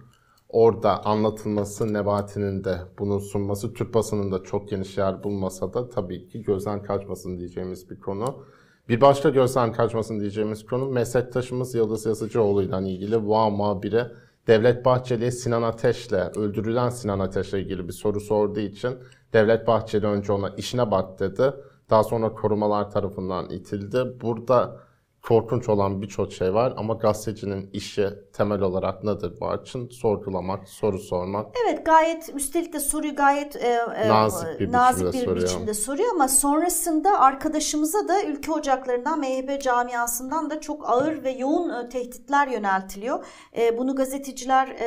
Orada 0.49 1.05
anlatılması, 1.05 1.93
Nebati'nin 1.93 2.65
de 2.65 2.79
bunu 2.99 3.21
sunması, 3.21 3.75
Türk 3.75 3.95
basının 3.95 4.33
da 4.33 4.43
çok 4.43 4.69
geniş 4.69 4.99
yer 4.99 5.25
bulmasa 5.25 5.75
da 5.75 5.89
tabii 5.89 6.29
ki 6.29 6.43
gözden 6.43 6.83
kaçmasın 6.83 7.39
diyeceğimiz 7.39 7.91
bir 7.91 8.01
konu. 8.01 8.45
Bir 8.89 9.01
başka 9.01 9.29
gözden 9.29 9.73
kaçmasın 9.73 10.21
diyeceğimiz 10.21 10.67
konu 10.67 10.87
meslektaşımız 10.87 11.75
Yıldız 11.75 12.07
Yazıcıoğlu 12.07 12.63
ile 12.63 12.91
ilgili 12.91 13.29
VA 13.29 13.51
muhabiri 13.51 14.07
Devlet 14.47 14.85
Bahçeli 14.85 15.33
Sinan 15.33 15.63
Ateş'le, 15.63 16.37
öldürülen 16.37 16.89
Sinan 16.89 17.19
Ateş'le 17.19 17.53
ilgili 17.53 17.89
bir 17.89 17.93
soru 17.93 18.21
sorduğu 18.21 18.61
için 18.61 18.99
Devlet 19.33 19.67
Bahçeli 19.67 20.07
önce 20.07 20.33
ona 20.33 20.49
işine 20.49 20.91
bak 20.91 21.21
dedi. 21.21 21.55
Daha 21.91 22.05
sonra 22.05 22.33
korumalar 22.33 22.91
tarafından 22.91 23.51
itildi. 23.51 24.21
Burada 24.21 24.81
korkunç 25.23 25.69
olan 25.69 26.03
birçok 26.03 26.33
şey 26.33 26.55
var 26.55 26.75
ama 26.77 26.95
gazetecinin 26.95 27.71
işi 27.73 28.09
temel 28.33 28.61
olarak 28.61 29.05
nedir 29.05 29.41
Barçın? 29.41 29.89
Sorgulamak, 29.89 30.69
soru 30.69 30.99
sormak. 30.99 31.47
Evet 31.65 31.87
gayet 31.87 32.31
üstelik 32.35 32.73
de 32.73 32.81
soruyu 32.81 33.15
gayet 33.15 33.57
e, 33.57 33.69
e, 33.97 34.09
nazik 34.09 34.61
bir, 34.61 34.73
nazik 34.73 35.07
biçimde, 35.07 35.23
bir 35.23 35.27
soruyor. 35.27 35.47
biçimde 35.47 35.75
soruyor 35.75 36.09
ama 36.15 36.29
sonrasında 36.29 37.21
arkadaşımıza 37.21 38.09
da 38.09 38.25
ülke 38.25 38.53
ocaklarından 38.53 39.19
MHP 39.21 39.63
camiasından 39.63 40.51
da 40.51 40.61
çok 40.61 40.91
ağır 40.91 41.25
ve 41.25 41.31
yoğun 41.31 41.71
e, 41.71 41.89
tehditler 41.89 42.49
yöneltiliyor. 42.49 43.25
E, 43.57 43.79
bunu 43.79 43.97
gazeteciler 43.97 44.69
e, 44.69 44.85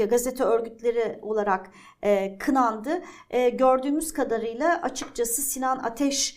e, 0.00 0.06
gazete 0.06 0.44
örgütleri 0.44 1.18
olarak 1.22 1.70
e, 2.02 2.38
kınandı. 2.38 3.02
E, 3.30 3.48
gördüğümüz 3.48 4.12
kadarıyla 4.12 4.82
açıkçası 4.82 5.42
Sinan 5.42 5.78
Ateş 5.78 6.36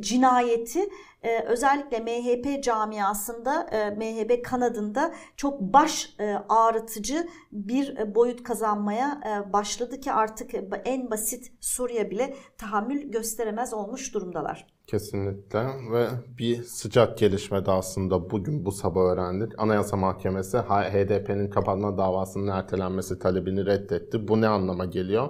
cinayeti 0.00 0.80
e, 1.24 1.44
özellikle 1.44 2.00
MHP 2.00 2.64
camiasında, 2.64 3.62
e, 3.62 3.90
MHP 3.90 4.44
kanadında 4.44 5.14
çok 5.36 5.60
baş 5.60 6.14
e, 6.20 6.34
ağrıtıcı 6.48 7.28
bir 7.52 8.14
boyut 8.14 8.42
kazanmaya 8.42 9.20
başladı 9.52 10.00
ki 10.00 10.12
artık 10.12 10.50
en 10.84 11.10
basit 11.10 11.52
soruya 11.60 12.10
bile 12.10 12.34
tahammül 12.58 13.10
gösteremez 13.10 13.74
olmuş 13.74 14.14
durumdalar. 14.14 14.66
Kesinlikle 14.86 15.58
ve 15.92 16.08
bir 16.38 16.62
sıcak 16.62 17.18
gelişme 17.18 17.66
de 17.66 17.70
aslında 17.70 18.30
bugün 18.30 18.66
bu 18.66 18.72
sabah 18.72 19.00
öğrendik. 19.00 19.52
Anayasa 19.58 19.96
Mahkemesi 19.96 20.58
HDP'nin 20.58 21.50
kapatma 21.50 21.98
davasının 21.98 22.48
ertelenmesi 22.48 23.18
talebini 23.18 23.66
reddetti. 23.66 24.28
Bu 24.28 24.40
ne 24.40 24.48
anlama 24.48 24.84
geliyor? 24.84 25.28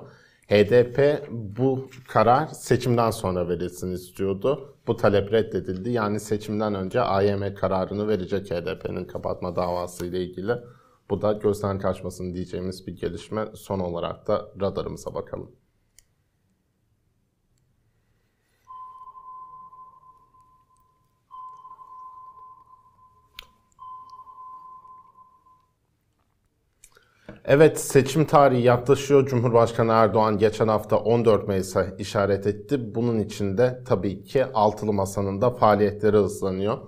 HDP 0.48 1.28
bu 1.30 1.88
karar 2.08 2.46
seçimden 2.46 3.10
sonra 3.10 3.48
verilsin 3.48 3.92
istiyordu. 3.92 4.74
Bu 4.86 4.96
talep 4.96 5.32
reddedildi. 5.32 5.90
Yani 5.90 6.20
seçimden 6.20 6.74
önce 6.74 7.00
AYM 7.00 7.54
kararını 7.54 8.08
verecek 8.08 8.50
HDP'nin 8.50 9.04
kapatma 9.04 9.56
davası 9.56 10.06
ile 10.06 10.24
ilgili. 10.24 10.52
Bu 11.10 11.22
da 11.22 11.32
gözden 11.32 11.78
kaçmasın 11.78 12.34
diyeceğimiz 12.34 12.86
bir 12.86 12.96
gelişme. 12.96 13.46
Son 13.54 13.80
olarak 13.80 14.26
da 14.26 14.48
radarımıza 14.60 15.14
bakalım. 15.14 15.50
Evet 27.46 27.80
seçim 27.80 28.24
tarihi 28.24 28.62
yaklaşıyor. 28.62 29.26
Cumhurbaşkanı 29.26 29.92
Erdoğan 29.92 30.38
geçen 30.38 30.68
hafta 30.68 30.96
14 30.96 31.48
Mayıs'a 31.48 31.84
işaret 31.98 32.46
etti. 32.46 32.94
Bunun 32.94 33.18
için 33.18 33.58
de 33.58 33.82
tabii 33.86 34.24
ki 34.24 34.44
Altılı 34.54 34.92
Masa'nın 34.92 35.40
da 35.40 35.50
faaliyetleri 35.50 36.16
hızlanıyor. 36.16 36.78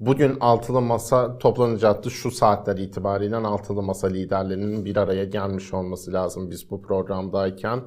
Bugün 0.00 0.36
Altılı 0.40 0.80
Masa 0.80 1.38
toplanacaktı. 1.38 2.10
Şu 2.10 2.30
saatler 2.30 2.76
itibariyle 2.76 3.36
Altılı 3.36 3.82
Masa 3.82 4.06
liderlerinin 4.06 4.84
bir 4.84 4.96
araya 4.96 5.24
gelmiş 5.24 5.74
olması 5.74 6.12
lazım 6.12 6.50
biz 6.50 6.70
bu 6.70 6.82
programdayken. 6.82 7.80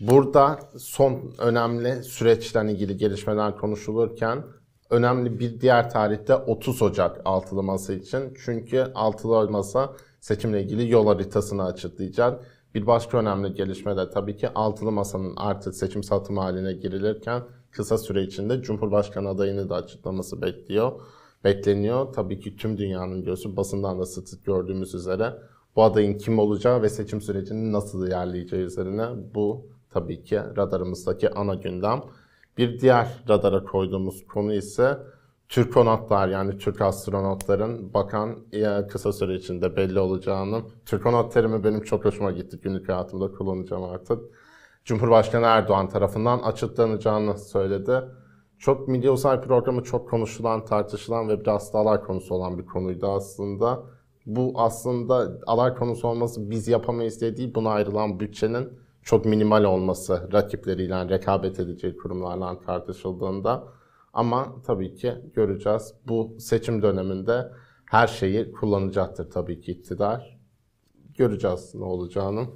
Burada 0.00 0.58
son 0.78 1.32
önemli 1.38 2.04
süreçten 2.04 2.68
ilgili 2.68 2.96
gelişmeler 2.96 3.56
konuşulurken 3.56 4.44
önemli 4.90 5.40
bir 5.40 5.60
diğer 5.60 5.90
tarihte 5.90 6.34
30 6.34 6.82
Ocak 6.82 7.20
Altılı 7.24 7.62
Masa 7.62 7.92
için. 7.92 8.34
Çünkü 8.44 8.86
Altılı 8.94 9.50
Masa 9.50 9.92
seçimle 10.22 10.62
ilgili 10.62 10.90
yol 10.90 11.06
haritasını 11.06 11.64
açıklayacak. 11.64 12.44
Bir 12.74 12.86
başka 12.86 13.18
önemli 13.18 13.54
gelişme 13.54 13.96
de 13.96 14.10
tabii 14.10 14.36
ki 14.36 14.48
altılı 14.48 14.92
masanın 14.92 15.34
artık 15.36 15.74
seçim 15.74 16.02
satım 16.02 16.36
haline 16.36 16.72
girilirken 16.72 17.42
kısa 17.70 17.98
süre 17.98 18.22
içinde 18.22 18.62
Cumhurbaşkanı 18.62 19.28
adayını 19.28 19.68
da 19.68 19.74
açıklaması 19.74 20.42
bekliyor. 20.42 20.92
Bekleniyor. 21.44 22.12
Tabii 22.12 22.40
ki 22.40 22.56
tüm 22.56 22.78
dünyanın 22.78 23.24
gözü 23.24 23.56
basından 23.56 24.00
da 24.00 24.06
sık 24.06 24.44
gördüğümüz 24.44 24.94
üzere 24.94 25.34
bu 25.76 25.82
adayın 25.82 26.18
kim 26.18 26.38
olacağı 26.38 26.82
ve 26.82 26.88
seçim 26.88 27.20
sürecinin 27.20 27.72
nasıl 27.72 28.06
ilerleyeceği 28.06 28.62
üzerine 28.62 29.08
bu 29.34 29.66
tabii 29.90 30.22
ki 30.22 30.36
radarımızdaki 30.56 31.30
ana 31.30 31.54
gündem. 31.54 32.02
Bir 32.58 32.80
diğer 32.80 33.08
radara 33.28 33.64
koyduğumuz 33.64 34.26
konu 34.26 34.54
ise 34.54 34.98
Türkonotlar 35.52 36.28
yani 36.28 36.58
Türk 36.58 36.80
astronotların 36.80 37.94
bakan 37.94 38.36
kısa 38.88 39.12
süre 39.12 39.34
içinde 39.34 39.76
belli 39.76 39.98
olacağını. 39.98 40.62
Türkonot 40.86 41.32
terimi 41.32 41.64
benim 41.64 41.82
çok 41.82 42.04
hoşuma 42.04 42.30
gitti. 42.30 42.60
Günlük 42.62 42.88
hayatımda 42.88 43.32
kullanacağım 43.32 43.84
artık. 43.84 44.18
Cumhurbaşkanı 44.84 45.46
Erdoğan 45.46 45.88
tarafından 45.88 46.38
açıklanacağını 46.38 47.38
söyledi. 47.38 48.02
Çok 48.58 48.88
Milli 48.88 49.10
Uzay 49.10 49.40
Programı 49.40 49.82
çok 49.82 50.10
konuşulan, 50.10 50.64
tartışılan 50.64 51.28
ve 51.28 51.40
biraz 51.40 51.74
da 51.74 51.78
alay 51.78 52.00
konusu 52.00 52.34
olan 52.34 52.58
bir 52.58 52.66
konuydu 52.66 53.06
aslında. 53.06 53.82
Bu 54.26 54.52
aslında 54.56 55.40
alay 55.46 55.74
konusu 55.74 56.08
olması 56.08 56.50
biz 56.50 56.68
yapamayız 56.68 57.20
diye 57.20 57.36
değil, 57.36 57.54
buna 57.54 57.70
ayrılan 57.70 58.20
bütçenin 58.20 58.68
çok 59.02 59.24
minimal 59.24 59.64
olması 59.64 60.28
rakipleriyle, 60.32 61.08
rekabet 61.08 61.60
edeceği 61.60 61.96
kurumlarla 61.96 62.60
tartışıldığında 62.60 63.64
ama 64.12 64.62
tabii 64.66 64.94
ki 64.94 65.14
göreceğiz. 65.34 65.94
Bu 66.08 66.36
seçim 66.40 66.82
döneminde 66.82 67.52
her 67.90 68.06
şeyi 68.06 68.52
kullanacaktır 68.52 69.30
tabii 69.30 69.60
ki 69.60 69.72
iktidar. 69.72 70.38
Göreceğiz 71.14 71.74
ne 71.74 71.84
olacağını 71.84 72.46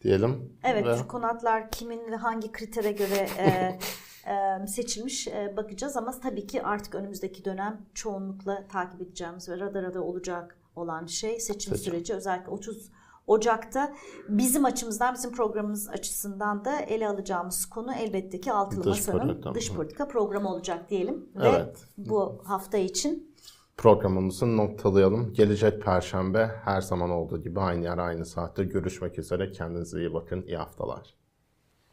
diyelim. 0.00 0.58
Evet, 0.64 0.86
Ve... 0.86 1.08
konatlar 1.08 1.70
kimin 1.70 2.12
ve 2.12 2.16
hangi 2.16 2.52
kritere 2.52 2.92
göre 2.92 3.28
e, 3.38 3.78
e, 4.32 4.66
seçilmiş 4.66 5.28
e, 5.28 5.54
bakacağız 5.56 5.96
ama 5.96 6.20
tabii 6.20 6.46
ki 6.46 6.62
artık 6.62 6.94
önümüzdeki 6.94 7.44
dönem 7.44 7.86
çoğunlukla 7.94 8.66
takip 8.68 9.02
edeceğimiz 9.02 9.48
ve 9.48 9.60
radarada 9.60 10.02
olacak 10.02 10.58
olan 10.76 11.06
şey 11.06 11.40
seçim, 11.40 11.76
seçim. 11.76 11.92
süreci 11.92 12.14
özellikle 12.14 12.50
30 12.50 12.90
Ocak'ta 13.26 13.94
bizim 14.28 14.64
açımızdan, 14.64 15.14
bizim 15.14 15.32
programımız 15.32 15.88
açısından 15.88 16.64
da 16.64 16.80
ele 16.80 17.08
alacağımız 17.08 17.66
konu 17.66 17.94
elbette 17.94 18.40
ki 18.40 18.52
Altılı 18.52 18.84
dış 18.84 19.06
Masa'nın 19.06 19.26
politika. 19.28 19.54
dış 19.54 19.72
politika 19.72 20.08
programı 20.08 20.48
olacak 20.48 20.90
diyelim. 20.90 21.28
Evet. 21.42 21.86
Ve 21.98 22.10
bu 22.10 22.42
hafta 22.44 22.78
için 22.78 23.34
programımızı 23.76 24.56
noktalayalım. 24.56 25.32
Gelecek 25.32 25.82
Perşembe 25.82 26.50
her 26.64 26.80
zaman 26.80 27.10
olduğu 27.10 27.42
gibi 27.42 27.60
aynı 27.60 27.84
yer 27.84 27.98
aynı 27.98 28.24
saatte 28.26 28.64
görüşmek 28.64 29.18
üzere. 29.18 29.52
Kendinize 29.52 29.98
iyi 30.00 30.14
bakın. 30.14 30.42
İyi 30.42 30.56
haftalar. 30.56 31.14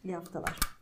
İyi 0.03 0.15
haftalar. 0.15 0.78